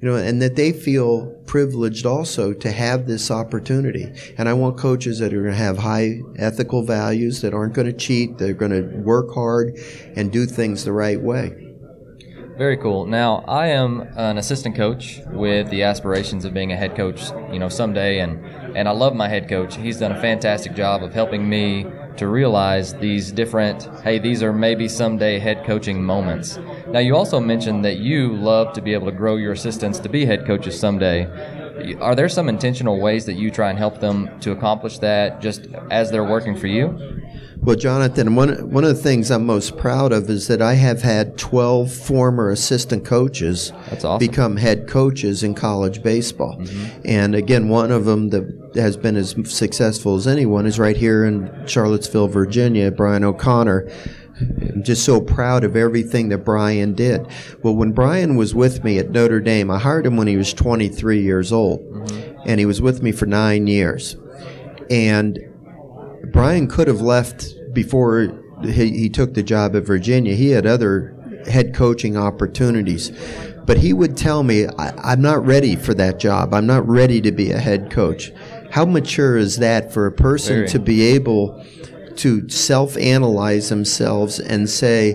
you 0.01 0.09
know, 0.09 0.17
and 0.17 0.43
that 0.43 0.57
they 0.57 0.73
feel 0.73 1.27
privileged 1.47 2.05
also 2.05 2.53
to 2.53 2.71
have 2.71 3.07
this 3.07 3.31
opportunity. 3.31 4.13
And 4.37 4.49
I 4.49 4.53
want 4.53 4.77
coaches 4.77 5.19
that 5.21 5.33
are 5.33 5.41
going 5.41 5.53
to 5.53 5.59
have 5.59 5.79
high 5.79 6.21
ethical 6.37 6.83
values, 6.83 7.41
that 7.41 7.55
aren't 7.55 7.75
going 7.75 7.87
to 7.87 7.93
cheat, 7.93 8.39
they're 8.39 8.53
going 8.53 8.73
to 8.73 8.97
work 8.99 9.33
hard 9.33 9.79
and 10.15 10.31
do 10.31 10.45
things 10.47 10.85
the 10.85 10.93
right 10.93 11.21
way. 11.21 11.67
Very 12.57 12.79
cool. 12.79 13.05
Now, 13.05 13.45
I 13.47 13.67
am 13.67 14.01
an 14.17 14.39
assistant 14.39 14.77
coach 14.77 15.21
with 15.27 15.69
the 15.69 15.83
aspirations 15.83 16.47
of 16.47 16.55
being 16.55 16.73
a 16.73 16.77
head 16.77 16.97
coach, 16.97 17.31
you 17.53 17.59
know, 17.59 17.69
someday, 17.69 18.21
and 18.21 18.43
and 18.75 18.89
I 18.89 18.93
love 18.93 19.15
my 19.15 19.29
head 19.29 19.47
coach. 19.47 19.77
He's 19.77 19.99
done 19.99 20.13
a 20.13 20.21
fantastic 20.23 20.75
job 20.75 21.03
of 21.03 21.13
helping 21.13 21.47
me 21.47 21.85
to 22.19 22.29
realize 22.29 22.95
these 22.95 23.33
different, 23.33 23.89
hey, 24.03 24.19
these 24.19 24.43
are 24.43 24.53
maybe 24.53 24.89
someday 24.89 25.39
head 25.39 25.65
coaching 25.65 26.03
moments. 26.03 26.59
Now, 26.89 27.01
you 27.01 27.17
also 27.17 27.41
mentioned 27.41 27.85
that 27.85 27.97
you 27.97 28.35
love 28.35 28.73
to 28.75 28.81
be 28.81 28.95
able 28.95 29.07
to 29.07 29.13
grow 29.13 29.37
your 29.37 29.53
assistants 29.53 29.99
to 30.01 30.09
be 30.09 30.25
head 30.25 30.47
coaches 30.47 30.79
someday. 30.79 31.27
Are 32.01 32.15
there 32.15 32.29
some 32.29 32.49
intentional 32.49 33.01
ways 33.01 33.27
that 33.27 33.35
you 33.35 33.51
try 33.51 33.71
and 33.71 33.79
help 33.79 34.01
them 34.01 34.39
to 34.41 34.53
accomplish 34.53 34.99
that 34.99 35.41
just 35.41 35.69
as 35.91 36.11
they're 36.11 36.25
working 36.25 36.57
for 36.57 36.67
you? 36.67 37.17
Well, 37.67 37.75
Jonathan, 37.75 38.37
one 38.37 38.71
one 38.71 38.85
of 38.85 38.97
the 38.97 39.03
things 39.03 39.31
I'm 39.31 39.45
most 39.45 39.77
proud 39.77 40.13
of 40.13 40.31
is 40.31 40.47
that 40.47 40.63
I 40.63 40.75
have 40.75 41.03
had 41.03 41.37
12 41.37 41.93
former 41.93 42.51
assistant 42.51 43.05
coaches 43.05 43.73
awesome. 43.91 44.19
become 44.19 44.57
head 44.57 44.87
coaches 44.87 45.43
in 45.43 45.55
college 45.55 46.03
baseball. 46.03 46.59
Mm-hmm. 46.59 47.01
And 47.05 47.35
again, 47.35 47.69
one 47.69 47.91
of 47.91 48.05
them 48.05 48.29
that 48.29 48.66
has 48.79 48.97
been 48.97 49.17
as 49.17 49.35
successful 49.45 50.17
as 50.17 50.27
anyone 50.27 50.67
is 50.67 50.79
right 50.79 50.97
here 50.97 51.25
in 51.25 51.67
Charlottesville, 51.67 52.29
Virginia, 52.29 52.91
Brian 52.91 53.25
O'Connor. 53.25 53.91
I'm 54.39 54.83
just 54.83 55.05
so 55.05 55.21
proud 55.21 55.65
of 55.65 55.77
everything 55.77 56.29
that 56.29 56.45
Brian 56.45 56.95
did. 56.95 57.27
Well, 57.63 57.75
when 57.75 57.93
Brian 57.93 58.37
was 58.37 58.55
with 58.55 58.85
me 58.85 58.99
at 58.99 59.11
Notre 59.11 59.41
Dame, 59.41 59.71
I 59.71 59.79
hired 59.79 60.07
him 60.07 60.17
when 60.17 60.27
he 60.27 60.37
was 60.37 60.53
23 60.53 61.23
years 61.23 61.53
old, 61.53 61.81
and 62.45 62.61
he 62.61 62.67
was 62.67 62.83
with 62.83 63.03
me 63.03 63.13
for 63.13 63.27
nine 63.27 63.67
years. 63.67 64.17
And 64.91 65.39
Brian 66.33 66.69
could 66.69 66.87
have 66.87 67.01
left 67.01 67.55
before 67.73 68.29
he, 68.63 68.91
he 68.91 69.09
took 69.09 69.35
the 69.35 69.43
job 69.43 69.75
at 69.75 69.85
Virginia. 69.85 70.35
He 70.35 70.51
had 70.51 70.67
other 70.67 71.17
head 71.47 71.75
coaching 71.75 72.17
opportunities. 72.17 73.13
But 73.67 73.79
he 73.79 73.93
would 73.93 74.17
tell 74.17 74.43
me, 74.43 74.67
I'm 74.79 75.21
not 75.21 75.45
ready 75.45 75.75
for 75.75 75.93
that 75.95 76.21
job. 76.21 76.55
I'm 76.55 76.67
not 76.67 76.87
ready 76.87 77.21
to 77.23 77.33
be 77.33 77.51
a 77.51 77.59
head 77.59 77.91
coach. 77.91 78.33
How 78.77 78.85
mature 78.85 79.39
is 79.39 79.57
that 79.57 79.91
for 79.91 80.05
a 80.05 80.13
person 80.13 80.57
Very. 80.57 80.69
to 80.69 80.79
be 80.79 81.01
able 81.15 81.65
to 82.17 82.47
self 82.51 82.95
analyze 82.99 83.71
themselves 83.71 84.39
and 84.39 84.69
say, 84.69 85.15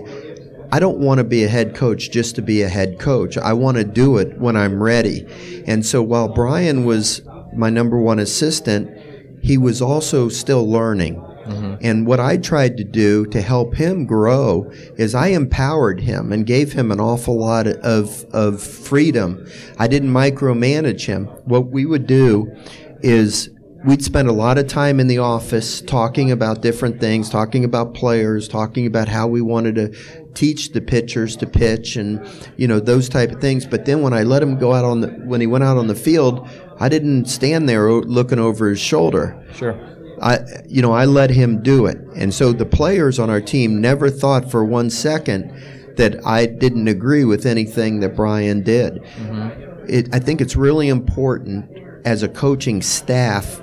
I 0.72 0.80
don't 0.80 0.98
want 0.98 1.18
to 1.18 1.24
be 1.24 1.44
a 1.44 1.48
head 1.48 1.76
coach 1.76 2.10
just 2.10 2.34
to 2.34 2.42
be 2.42 2.62
a 2.62 2.68
head 2.68 2.98
coach. 2.98 3.38
I 3.38 3.52
want 3.52 3.76
to 3.76 3.84
do 3.84 4.16
it 4.16 4.36
when 4.36 4.56
I'm 4.56 4.82
ready. 4.82 5.24
And 5.64 5.86
so 5.86 6.02
while 6.02 6.26
Brian 6.26 6.84
was 6.84 7.22
my 7.54 7.70
number 7.70 8.00
one 8.00 8.18
assistant, 8.18 8.98
he 9.44 9.56
was 9.58 9.80
also 9.80 10.28
still 10.28 10.68
learning. 10.68 11.22
Mm-hmm. 11.44 11.74
And 11.82 12.06
what 12.06 12.18
I 12.18 12.38
tried 12.38 12.76
to 12.78 12.84
do 12.84 13.26
to 13.26 13.40
help 13.40 13.74
him 13.74 14.06
grow 14.06 14.70
is 14.96 15.14
I 15.14 15.28
empowered 15.28 16.00
him 16.00 16.32
and 16.32 16.46
gave 16.46 16.72
him 16.72 16.90
an 16.90 17.00
awful 17.00 17.38
lot 17.38 17.66
of, 17.66 18.24
of 18.32 18.60
freedom. 18.60 19.46
I 19.78 19.88
didn't 19.88 20.12
micromanage 20.12 21.06
him. 21.06 21.26
What 21.44 21.68
we 21.68 21.86
would 21.86 22.06
do 22.06 22.56
is 23.02 23.50
we'd 23.84 24.02
spend 24.02 24.28
a 24.28 24.32
lot 24.32 24.58
of 24.58 24.66
time 24.66 25.00
in 25.00 25.08
the 25.08 25.18
office 25.18 25.80
talking 25.80 26.30
about 26.30 26.62
different 26.62 27.00
things, 27.00 27.28
talking 27.28 27.64
about 27.64 27.94
players, 27.94 28.46
talking 28.48 28.86
about 28.86 29.08
how 29.08 29.26
we 29.26 29.40
wanted 29.40 29.74
to 29.74 29.88
teach 30.34 30.70
the 30.72 30.80
pitchers 30.80 31.36
to 31.36 31.46
pitch 31.46 31.96
and 31.96 32.26
you 32.56 32.66
know 32.66 32.80
those 32.80 33.08
type 33.08 33.32
of 33.32 33.40
things. 33.40 33.66
But 33.66 33.84
then 33.84 34.02
when 34.02 34.12
I 34.12 34.22
let 34.22 34.42
him 34.42 34.58
go 34.58 34.72
out 34.72 34.84
on 34.84 35.00
the 35.00 35.08
when 35.08 35.40
he 35.40 35.46
went 35.46 35.64
out 35.64 35.76
on 35.76 35.86
the 35.86 35.94
field, 35.94 36.48
I 36.78 36.88
didn't 36.88 37.26
stand 37.26 37.68
there 37.68 37.90
looking 37.92 38.38
over 38.38 38.68
his 38.68 38.80
shoulder. 38.80 39.44
Sure. 39.54 39.76
I, 40.20 40.38
you 40.68 40.82
know, 40.82 40.92
I 40.92 41.04
let 41.04 41.30
him 41.30 41.62
do 41.64 41.86
it. 41.86 41.98
And 42.14 42.32
so 42.32 42.52
the 42.52 42.64
players 42.64 43.18
on 43.18 43.28
our 43.28 43.40
team 43.40 43.80
never 43.80 44.08
thought 44.08 44.48
for 44.48 44.64
one 44.64 44.88
second 44.88 45.50
that 45.96 46.24
I 46.24 46.46
didn't 46.46 46.86
agree 46.86 47.24
with 47.24 47.44
anything 47.44 47.98
that 48.00 48.14
Brian 48.14 48.62
did. 48.62 49.02
Mm-hmm. 49.02 49.88
It, 49.88 50.14
I 50.14 50.20
think 50.20 50.40
it's 50.40 50.54
really 50.54 50.88
important 50.88 51.81
as 52.04 52.22
a 52.22 52.28
coaching 52.28 52.82
staff 52.82 53.60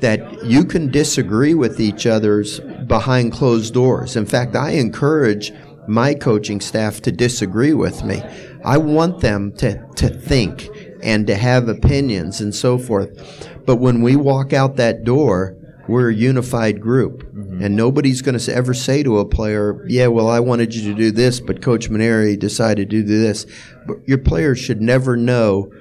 that 0.00 0.44
you 0.44 0.64
can 0.64 0.90
disagree 0.90 1.54
with 1.54 1.80
each 1.80 2.06
other's 2.06 2.60
behind 2.86 3.32
closed 3.32 3.74
doors. 3.74 4.16
In 4.16 4.26
fact, 4.26 4.54
I 4.54 4.72
encourage 4.72 5.52
my 5.88 6.14
coaching 6.14 6.60
staff 6.60 7.00
to 7.02 7.12
disagree 7.12 7.72
with 7.72 8.04
me. 8.04 8.22
I 8.64 8.78
want 8.78 9.20
them 9.20 9.52
to, 9.56 9.84
to 9.96 10.08
think 10.08 10.68
and 11.02 11.26
to 11.26 11.34
have 11.34 11.68
opinions 11.68 12.40
and 12.40 12.54
so 12.54 12.78
forth. 12.78 13.48
But 13.64 13.76
when 13.76 14.02
we 14.02 14.16
walk 14.16 14.52
out 14.52 14.76
that 14.76 15.04
door, 15.04 15.56
we're 15.88 16.10
a 16.10 16.14
unified 16.14 16.80
group. 16.80 17.22
Mm-hmm. 17.22 17.62
And 17.62 17.74
nobody's 17.76 18.20
going 18.20 18.38
to 18.38 18.54
ever 18.54 18.74
say 18.74 19.02
to 19.02 19.18
a 19.18 19.24
player, 19.24 19.84
yeah, 19.88 20.08
well, 20.08 20.28
I 20.28 20.40
wanted 20.40 20.74
you 20.74 20.92
to 20.92 20.94
do 20.96 21.10
this, 21.10 21.40
but 21.40 21.62
Coach 21.62 21.90
Mainieri 21.90 22.38
decided 22.38 22.90
to 22.90 23.02
do 23.02 23.02
this. 23.02 23.46
But 23.86 24.06
your 24.06 24.18
players 24.18 24.58
should 24.58 24.82
never 24.82 25.16
know 25.16 25.72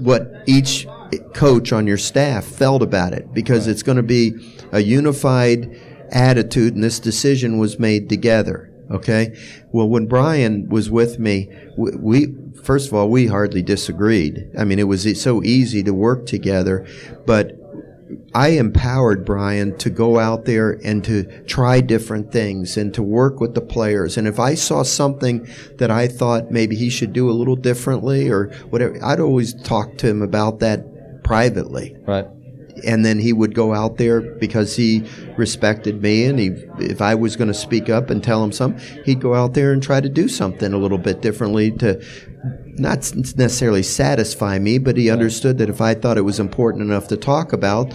what 0.00 0.30
each 0.46 0.86
coach 1.34 1.72
on 1.72 1.86
your 1.86 1.98
staff 1.98 2.44
felt 2.44 2.82
about 2.82 3.12
it 3.12 3.32
because 3.32 3.66
right. 3.66 3.72
it's 3.72 3.82
going 3.82 3.96
to 3.96 4.02
be 4.02 4.32
a 4.72 4.80
unified 4.80 5.80
attitude 6.10 6.74
and 6.74 6.84
this 6.84 7.00
decision 7.00 7.58
was 7.58 7.78
made 7.78 8.08
together. 8.08 8.72
Okay. 8.90 9.36
Well, 9.72 9.88
when 9.88 10.06
Brian 10.06 10.68
was 10.68 10.90
with 10.90 11.18
me, 11.18 11.50
we, 11.76 11.96
we 11.96 12.34
first 12.62 12.88
of 12.88 12.94
all, 12.94 13.08
we 13.08 13.26
hardly 13.26 13.62
disagreed. 13.62 14.48
I 14.58 14.64
mean, 14.64 14.78
it 14.78 14.84
was 14.84 15.20
so 15.20 15.42
easy 15.42 15.82
to 15.82 15.92
work 15.92 16.26
together, 16.26 16.86
but 17.26 17.52
I 18.34 18.50
empowered 18.50 19.24
Brian 19.24 19.76
to 19.78 19.90
go 19.90 20.18
out 20.18 20.44
there 20.44 20.72
and 20.84 21.02
to 21.04 21.24
try 21.44 21.80
different 21.80 22.30
things 22.30 22.76
and 22.76 22.94
to 22.94 23.02
work 23.02 23.40
with 23.40 23.54
the 23.54 23.60
players. 23.60 24.16
And 24.16 24.28
if 24.28 24.38
I 24.38 24.54
saw 24.54 24.82
something 24.82 25.48
that 25.78 25.90
I 25.90 26.06
thought 26.06 26.50
maybe 26.50 26.76
he 26.76 26.88
should 26.88 27.12
do 27.12 27.28
a 27.28 27.32
little 27.32 27.56
differently 27.56 28.30
or 28.30 28.48
whatever, 28.70 29.04
I'd 29.04 29.20
always 29.20 29.54
talk 29.62 29.96
to 29.98 30.08
him 30.08 30.22
about 30.22 30.60
that 30.60 30.84
privately. 31.26 31.96
Right 32.06 32.26
and 32.84 33.04
then 33.04 33.18
he 33.18 33.32
would 33.32 33.54
go 33.54 33.72
out 33.74 33.96
there 33.96 34.20
because 34.20 34.76
he 34.76 35.04
respected 35.36 36.02
me 36.02 36.24
and 36.24 36.38
he 36.38 36.48
if 36.78 37.00
I 37.00 37.14
was 37.14 37.36
going 37.36 37.48
to 37.48 37.54
speak 37.54 37.88
up 37.88 38.10
and 38.10 38.22
tell 38.22 38.42
him 38.42 38.52
something 38.52 39.04
he'd 39.04 39.20
go 39.20 39.34
out 39.34 39.54
there 39.54 39.72
and 39.72 39.82
try 39.82 40.00
to 40.00 40.08
do 40.08 40.28
something 40.28 40.72
a 40.72 40.78
little 40.78 40.98
bit 40.98 41.22
differently 41.22 41.70
to 41.72 42.02
not 42.78 42.98
necessarily 43.14 43.82
satisfy 43.82 44.58
me 44.58 44.78
but 44.78 44.96
he 44.96 45.10
understood 45.10 45.58
that 45.58 45.70
if 45.70 45.80
I 45.80 45.94
thought 45.94 46.18
it 46.18 46.22
was 46.22 46.40
important 46.40 46.82
enough 46.82 47.08
to 47.08 47.16
talk 47.16 47.52
about 47.52 47.92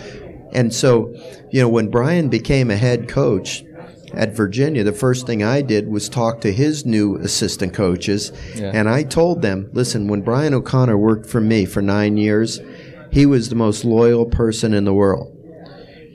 and 0.53 0.73
so 0.73 1.13
you 1.51 1.61
know 1.61 1.69
when 1.69 1.89
Brian 1.89 2.29
became 2.29 2.71
a 2.71 2.75
head 2.75 3.07
coach 3.07 3.63
at 4.13 4.35
Virginia, 4.35 4.83
the 4.83 4.91
first 4.91 5.25
thing 5.25 5.41
I 5.41 5.61
did 5.61 5.87
was 5.87 6.09
talk 6.09 6.41
to 6.41 6.51
his 6.51 6.85
new 6.85 7.15
assistant 7.17 7.73
coaches. 7.73 8.33
Yeah. 8.55 8.71
And 8.73 8.89
I 8.89 9.03
told 9.03 9.41
them, 9.41 9.69
listen, 9.71 10.09
when 10.09 10.21
Brian 10.21 10.53
O'Connor 10.53 10.97
worked 10.97 11.27
for 11.27 11.39
me 11.39 11.63
for 11.63 11.81
nine 11.81 12.17
years, 12.17 12.59
he 13.11 13.25
was 13.25 13.49
the 13.49 13.55
most 13.55 13.83
loyal 13.83 14.25
person 14.25 14.73
in 14.73 14.85
the 14.85 14.93
world. 14.93 15.37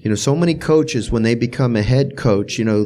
You 0.02 0.10
know, 0.10 0.16
so 0.16 0.36
many 0.36 0.54
coaches, 0.54 1.10
when 1.10 1.24
they 1.24 1.34
become 1.34 1.74
a 1.74 1.82
head 1.82 2.16
coach, 2.16 2.58
you 2.58 2.64
know, 2.64 2.84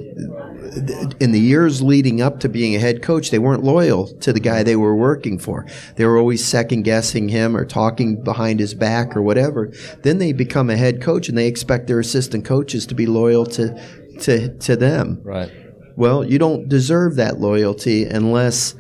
in 1.21 1.33
the 1.33 1.41
years 1.41 1.83
leading 1.83 2.23
up 2.23 2.41
to 2.41 2.49
being 2.49 2.75
a 2.75 2.79
head 2.79 3.03
coach, 3.03 3.31
they 3.31 3.39
weren't 3.39 3.63
loyal 3.63 4.07
to 4.21 4.33
the 4.33 4.41
guy 4.41 4.63
they 4.63 4.77
were 4.77 4.97
working 4.97 5.39
for. 5.39 5.67
They 5.97 6.07
were 6.07 6.17
always 6.17 6.45
second 6.45 6.83
guessing 6.83 7.29
him 7.29 7.57
or 7.57 7.65
talking 7.65 8.23
behind 8.23 8.59
his 8.61 8.73
back 8.73 9.17
or 9.17 9.23
whatever. 9.23 9.73
Then 10.03 10.19
they 10.19 10.33
become 10.33 10.71
a 10.71 10.77
head 10.77 11.03
coach 11.03 11.29
and 11.29 11.37
they 11.37 11.47
expect 11.47 11.89
their 11.89 12.01
assistant 12.01 12.45
coaches 12.45 12.87
to 12.87 12.95
be 12.95 13.07
loyal 13.07 13.45
to, 13.47 13.75
to, 14.21 14.57
to 14.57 14.77
them. 14.77 15.21
Right. 15.23 15.51
Well, 15.97 16.25
you 16.25 16.39
don't 16.39 16.69
deserve 16.69 17.17
that 17.17 17.39
loyalty 17.39 18.05
unless 18.05 18.75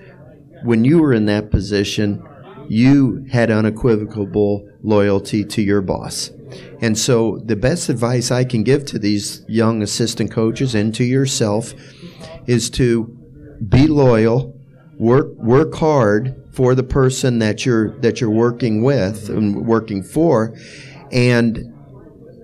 when 0.64 0.84
you 0.84 1.00
were 1.00 1.12
in 1.12 1.26
that 1.26 1.50
position, 1.50 2.26
you 2.70 3.26
had 3.32 3.50
unequivocal 3.50 4.64
loyalty 4.84 5.44
to 5.44 5.60
your 5.60 5.82
boss. 5.82 6.30
And 6.80 6.96
so, 6.96 7.38
the 7.44 7.56
best 7.56 7.88
advice 7.88 8.30
I 8.30 8.44
can 8.44 8.62
give 8.62 8.86
to 8.86 8.98
these 8.98 9.44
young 9.48 9.82
assistant 9.82 10.30
coaches 10.30 10.72
and 10.72 10.94
to 10.94 11.02
yourself 11.02 11.74
is 12.46 12.70
to 12.70 13.06
be 13.68 13.88
loyal, 13.88 14.56
work 14.98 15.34
work 15.34 15.74
hard 15.74 16.40
for 16.52 16.76
the 16.76 16.84
person 16.84 17.40
that 17.40 17.66
you're 17.66 17.90
that 18.02 18.20
you're 18.20 18.30
working 18.30 18.84
with 18.84 19.28
and 19.28 19.66
working 19.66 20.04
for, 20.04 20.56
and 21.10 21.74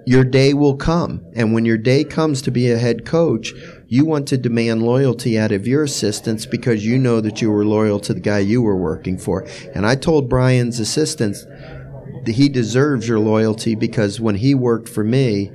your 0.07 0.23
day 0.23 0.55
will 0.55 0.77
come. 0.77 1.21
And 1.35 1.53
when 1.53 1.65
your 1.65 1.77
day 1.77 2.05
comes 2.05 2.41
to 2.43 2.53
be 2.53 2.71
a 2.71 2.79
head 2.79 3.05
coach, 3.05 3.53
you 3.89 4.07
want 4.07 4.29
to 4.29 4.39
demand 4.39 4.85
loyalty 4.85 5.37
out 5.37 5.51
of 5.51 5.67
your 5.67 5.83
assistants 5.83 6.47
because 6.47 6.87
you 6.87 6.97
know 6.97 7.21
that 7.21 7.43
you 7.43 7.51
were 7.51 7.65
loyal 7.65 7.99
to 8.01 8.15
the 8.15 8.21
guy 8.21 8.39
you 8.39 8.63
were 8.63 8.77
working 8.77 9.19
for. 9.19 9.45
And 9.75 9.85
I 9.85 9.97
told 9.97 10.31
Brian's 10.31 10.79
assistants 10.79 11.45
that 11.45 12.35
he 12.37 12.49
deserves 12.49 13.09
your 13.09 13.19
loyalty 13.19 13.75
because 13.75 14.21
when 14.21 14.37
he 14.37 14.55
worked 14.55 14.89
for 14.89 15.03
me, 15.03 15.51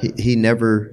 he, 0.00 0.12
he 0.18 0.36
never, 0.36 0.92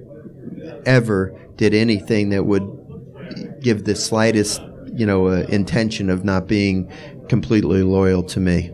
ever 0.86 1.36
did 1.56 1.74
anything 1.74 2.28
that 2.30 2.44
would 2.44 3.60
give 3.60 3.84
the 3.84 3.96
slightest, 3.96 4.62
you 4.92 5.04
know, 5.04 5.26
uh, 5.26 5.46
intention 5.48 6.10
of 6.10 6.24
not 6.24 6.46
being 6.46 6.88
completely 7.28 7.82
loyal 7.82 8.22
to 8.22 8.38
me. 8.38 8.70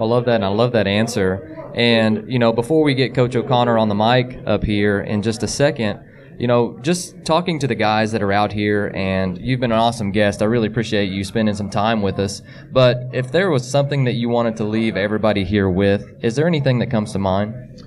I 0.00 0.04
love 0.04 0.24
that, 0.24 0.36
and 0.36 0.44
I 0.46 0.48
love 0.48 0.72
that 0.72 0.86
answer. 0.86 1.49
And, 1.74 2.30
you 2.30 2.38
know, 2.38 2.52
before 2.52 2.82
we 2.82 2.94
get 2.94 3.14
Coach 3.14 3.36
O'Connor 3.36 3.78
on 3.78 3.88
the 3.88 3.94
mic 3.94 4.40
up 4.46 4.64
here 4.64 5.00
in 5.00 5.22
just 5.22 5.42
a 5.42 5.48
second, 5.48 6.00
you 6.38 6.46
know, 6.46 6.78
just 6.80 7.22
talking 7.26 7.58
to 7.58 7.66
the 7.66 7.74
guys 7.74 8.12
that 8.12 8.22
are 8.22 8.32
out 8.32 8.50
here, 8.50 8.90
and 8.94 9.38
you've 9.38 9.60
been 9.60 9.72
an 9.72 9.78
awesome 9.78 10.10
guest. 10.10 10.40
I 10.40 10.46
really 10.46 10.68
appreciate 10.68 11.10
you 11.10 11.22
spending 11.22 11.54
some 11.54 11.68
time 11.68 12.00
with 12.00 12.18
us. 12.18 12.40
But 12.72 13.10
if 13.12 13.30
there 13.30 13.50
was 13.50 13.70
something 13.70 14.04
that 14.04 14.14
you 14.14 14.30
wanted 14.30 14.56
to 14.56 14.64
leave 14.64 14.96
everybody 14.96 15.44
here 15.44 15.68
with, 15.68 16.10
is 16.22 16.36
there 16.36 16.46
anything 16.46 16.78
that 16.78 16.90
comes 16.90 17.12
to 17.12 17.18
mind? 17.18 17.84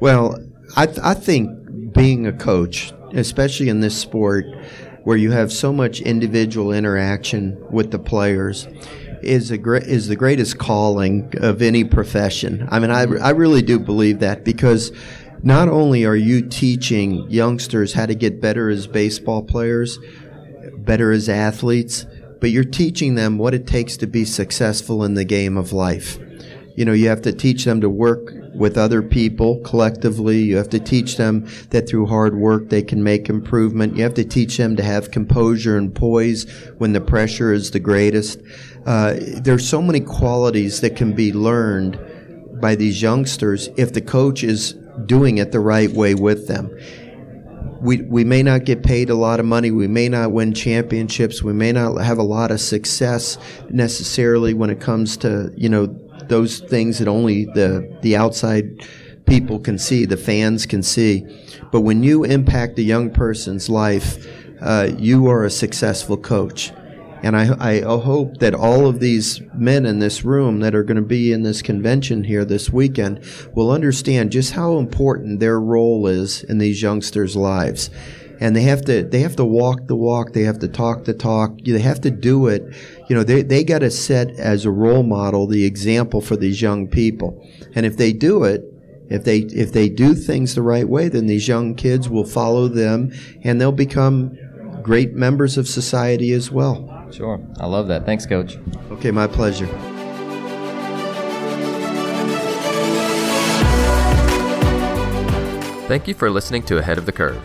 Well, 0.00 0.38
I, 0.74 0.86
th- 0.86 1.00
I 1.02 1.12
think 1.12 1.92
being 1.92 2.26
a 2.26 2.32
coach, 2.32 2.94
especially 3.12 3.68
in 3.68 3.80
this 3.80 3.96
sport 3.96 4.46
where 5.04 5.18
you 5.18 5.32
have 5.32 5.52
so 5.52 5.70
much 5.70 6.00
individual 6.00 6.72
interaction 6.72 7.62
with 7.70 7.90
the 7.90 7.98
players, 7.98 8.68
is 9.22 9.50
a 9.50 9.60
is 9.74 10.08
the 10.08 10.16
greatest 10.16 10.58
calling 10.58 11.32
of 11.38 11.62
any 11.62 11.84
profession. 11.84 12.68
I 12.70 12.78
mean, 12.78 12.90
I, 12.90 13.02
I 13.02 13.30
really 13.30 13.62
do 13.62 13.78
believe 13.78 14.20
that 14.20 14.44
because 14.44 14.92
not 15.42 15.68
only 15.68 16.04
are 16.04 16.16
you 16.16 16.42
teaching 16.42 17.28
youngsters 17.30 17.92
how 17.94 18.06
to 18.06 18.14
get 18.14 18.40
better 18.40 18.68
as 18.68 18.86
baseball 18.86 19.42
players, 19.42 19.98
better 20.76 21.10
as 21.12 21.28
athletes, 21.28 22.06
but 22.40 22.50
you're 22.50 22.64
teaching 22.64 23.14
them 23.14 23.38
what 23.38 23.54
it 23.54 23.66
takes 23.66 23.96
to 23.98 24.06
be 24.06 24.24
successful 24.24 25.04
in 25.04 25.14
the 25.14 25.24
game 25.24 25.56
of 25.56 25.72
life. 25.72 26.18
You 26.74 26.84
know, 26.84 26.92
you 26.92 27.08
have 27.08 27.22
to 27.22 27.32
teach 27.32 27.64
them 27.64 27.80
to 27.82 27.90
work 27.90 28.32
with 28.54 28.76
other 28.78 29.02
people 29.02 29.60
collectively. 29.60 30.40
You 30.40 30.56
have 30.56 30.70
to 30.70 30.80
teach 30.80 31.16
them 31.16 31.46
that 31.70 31.88
through 31.88 32.06
hard 32.06 32.34
work 32.34 32.68
they 32.68 32.82
can 32.82 33.02
make 33.02 33.28
improvement. 33.28 33.96
You 33.96 34.02
have 34.02 34.14
to 34.14 34.24
teach 34.24 34.56
them 34.56 34.76
to 34.76 34.82
have 34.82 35.10
composure 35.10 35.76
and 35.76 35.94
poise 35.94 36.50
when 36.78 36.92
the 36.92 37.00
pressure 37.00 37.52
is 37.52 37.70
the 37.70 37.80
greatest. 37.80 38.40
Uh, 38.86 39.14
there's 39.18 39.68
so 39.68 39.80
many 39.80 40.00
qualities 40.00 40.80
that 40.80 40.96
can 40.96 41.12
be 41.12 41.32
learned 41.32 41.98
by 42.60 42.74
these 42.74 43.00
youngsters 43.00 43.68
if 43.76 43.92
the 43.92 44.00
coach 44.00 44.42
is 44.42 44.74
doing 45.06 45.38
it 45.38 45.52
the 45.52 45.60
right 45.60 45.90
way 45.90 46.14
with 46.14 46.48
them. 46.48 46.70
We, 47.80 48.02
we 48.02 48.22
may 48.22 48.42
not 48.42 48.64
get 48.64 48.84
paid 48.84 49.10
a 49.10 49.14
lot 49.14 49.40
of 49.40 49.46
money. 49.46 49.72
We 49.72 49.88
may 49.88 50.08
not 50.08 50.30
win 50.30 50.54
championships. 50.54 51.42
We 51.42 51.52
may 51.52 51.72
not 51.72 51.96
have 51.96 52.18
a 52.18 52.22
lot 52.22 52.50
of 52.52 52.60
success 52.60 53.38
necessarily 53.70 54.54
when 54.54 54.70
it 54.70 54.80
comes 54.80 55.16
to, 55.18 55.52
you 55.56 55.68
know, 55.68 55.86
those 56.28 56.60
things 56.60 56.98
that 56.98 57.08
only 57.08 57.46
the, 57.46 57.98
the 58.02 58.16
outside 58.16 58.86
people 59.26 59.58
can 59.58 59.78
see, 59.78 60.04
the 60.04 60.16
fans 60.16 60.66
can 60.66 60.82
see. 60.82 61.26
But 61.72 61.80
when 61.80 62.02
you 62.02 62.22
impact 62.24 62.78
a 62.78 62.82
young 62.82 63.10
person's 63.10 63.68
life, 63.68 64.26
uh, 64.60 64.90
you 64.96 65.26
are 65.26 65.44
a 65.44 65.50
successful 65.50 66.16
coach. 66.16 66.72
And 67.22 67.36
I, 67.36 67.76
I 67.76 67.80
hope 67.82 68.38
that 68.38 68.54
all 68.54 68.86
of 68.86 68.98
these 68.98 69.40
men 69.54 69.86
in 69.86 70.00
this 70.00 70.24
room 70.24 70.58
that 70.60 70.74
are 70.74 70.82
going 70.82 70.96
to 70.96 71.02
be 71.02 71.32
in 71.32 71.44
this 71.44 71.62
convention 71.62 72.24
here 72.24 72.44
this 72.44 72.70
weekend 72.70 73.24
will 73.54 73.70
understand 73.70 74.32
just 74.32 74.52
how 74.52 74.78
important 74.78 75.38
their 75.38 75.60
role 75.60 76.08
is 76.08 76.42
in 76.42 76.58
these 76.58 76.82
youngsters' 76.82 77.36
lives. 77.36 77.90
And 78.40 78.56
they 78.56 78.62
have 78.62 78.84
to 78.86 79.04
they 79.04 79.20
have 79.20 79.36
to 79.36 79.44
walk 79.44 79.86
the 79.86 79.94
walk. 79.94 80.32
They 80.32 80.42
have 80.42 80.58
to 80.60 80.68
talk 80.68 81.04
the 81.04 81.14
talk. 81.14 81.60
They 81.64 81.78
have 81.78 82.00
to 82.00 82.10
do 82.10 82.48
it. 82.48 82.74
You 83.08 83.14
know, 83.14 83.22
they 83.22 83.42
they 83.42 83.62
got 83.62 83.80
to 83.80 83.90
set 83.90 84.30
as 84.30 84.64
a 84.64 84.70
role 84.72 85.04
model 85.04 85.46
the 85.46 85.64
example 85.64 86.20
for 86.20 86.34
these 86.34 86.60
young 86.60 86.88
people. 86.88 87.48
And 87.76 87.86
if 87.86 87.96
they 87.96 88.12
do 88.12 88.42
it, 88.42 88.64
if 89.08 89.22
they 89.22 89.38
if 89.38 89.72
they 89.72 89.88
do 89.88 90.14
things 90.14 90.56
the 90.56 90.62
right 90.62 90.88
way, 90.88 91.08
then 91.08 91.26
these 91.26 91.46
young 91.46 91.76
kids 91.76 92.08
will 92.08 92.24
follow 92.24 92.66
them, 92.66 93.12
and 93.44 93.60
they'll 93.60 93.70
become 93.70 94.36
great 94.82 95.12
members 95.12 95.56
of 95.56 95.68
society 95.68 96.32
as 96.32 96.50
well. 96.50 97.01
Sure. 97.12 97.40
I 97.60 97.66
love 97.66 97.88
that. 97.88 98.06
Thanks, 98.06 98.26
Coach. 98.26 98.58
Okay, 98.90 99.10
my 99.10 99.26
pleasure. 99.26 99.68
Thank 105.88 106.08
you 106.08 106.14
for 106.14 106.30
listening 106.30 106.62
to 106.64 106.78
Ahead 106.78 106.96
of 106.96 107.04
the 107.04 107.12
Curve. 107.12 107.42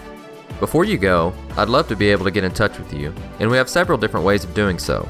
Before 0.61 0.85
you 0.85 0.97
go, 0.97 1.33
I'd 1.57 1.67
love 1.67 1.87
to 1.89 1.95
be 1.95 2.09
able 2.09 2.23
to 2.23 2.31
get 2.31 2.45
in 2.45 2.51
touch 2.51 2.79
with 2.79 2.93
you, 2.93 3.13
and 3.39 3.51
we 3.51 3.57
have 3.57 3.69
several 3.69 3.97
different 3.97 4.25
ways 4.25 4.43
of 4.43 4.53
doing 4.53 4.79
so. 4.79 5.07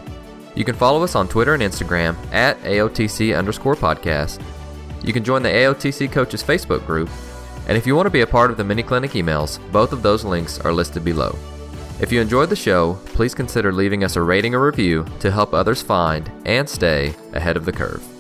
You 0.56 0.66
can 0.66 0.76
follow 0.76 1.04
us 1.04 1.14
on 1.14 1.28
Twitter 1.28 1.54
and 1.54 1.62
Instagram 1.62 2.18
at 2.34 2.60
AOTC 2.64 3.38
underscore 3.38 3.76
podcast. 3.76 4.42
You 5.04 5.14
can 5.14 5.24
join 5.24 5.44
the 5.44 5.50
AOTC 5.50 6.12
Coaches 6.12 6.44
Facebook 6.44 6.86
group, 6.88 7.10
and 7.68 7.78
if 7.78 7.86
you 7.86 7.96
want 7.96 8.08
to 8.08 8.12
be 8.12 8.22
a 8.22 8.28
part 8.28 8.50
of 8.50 8.58
the 8.58 8.64
mini 8.64 8.82
clinic 8.82 9.12
emails, 9.12 9.60
both 9.72 9.94
of 9.94 10.02
those 10.02 10.26
links 10.26 10.60
are 10.60 10.74
listed 10.74 11.06
below. 11.06 11.38
If 12.00 12.12
you 12.12 12.22
enjoyed 12.22 12.50
the 12.50 12.56
show, 12.56 12.94
please 13.06 13.34
consider 13.34 13.74
leaving 13.74 14.04
us 14.04 14.16
a 14.16 14.22
rating 14.22 14.54
or 14.54 14.64
review 14.64 15.04
to 15.20 15.32
help 15.32 15.54
others 15.54 15.82
find 15.82 16.32
and 16.46 16.70
stay 16.70 17.16
ahead 17.34 17.58
of 17.58 17.66
the 17.66 17.72
curve. 17.72 18.17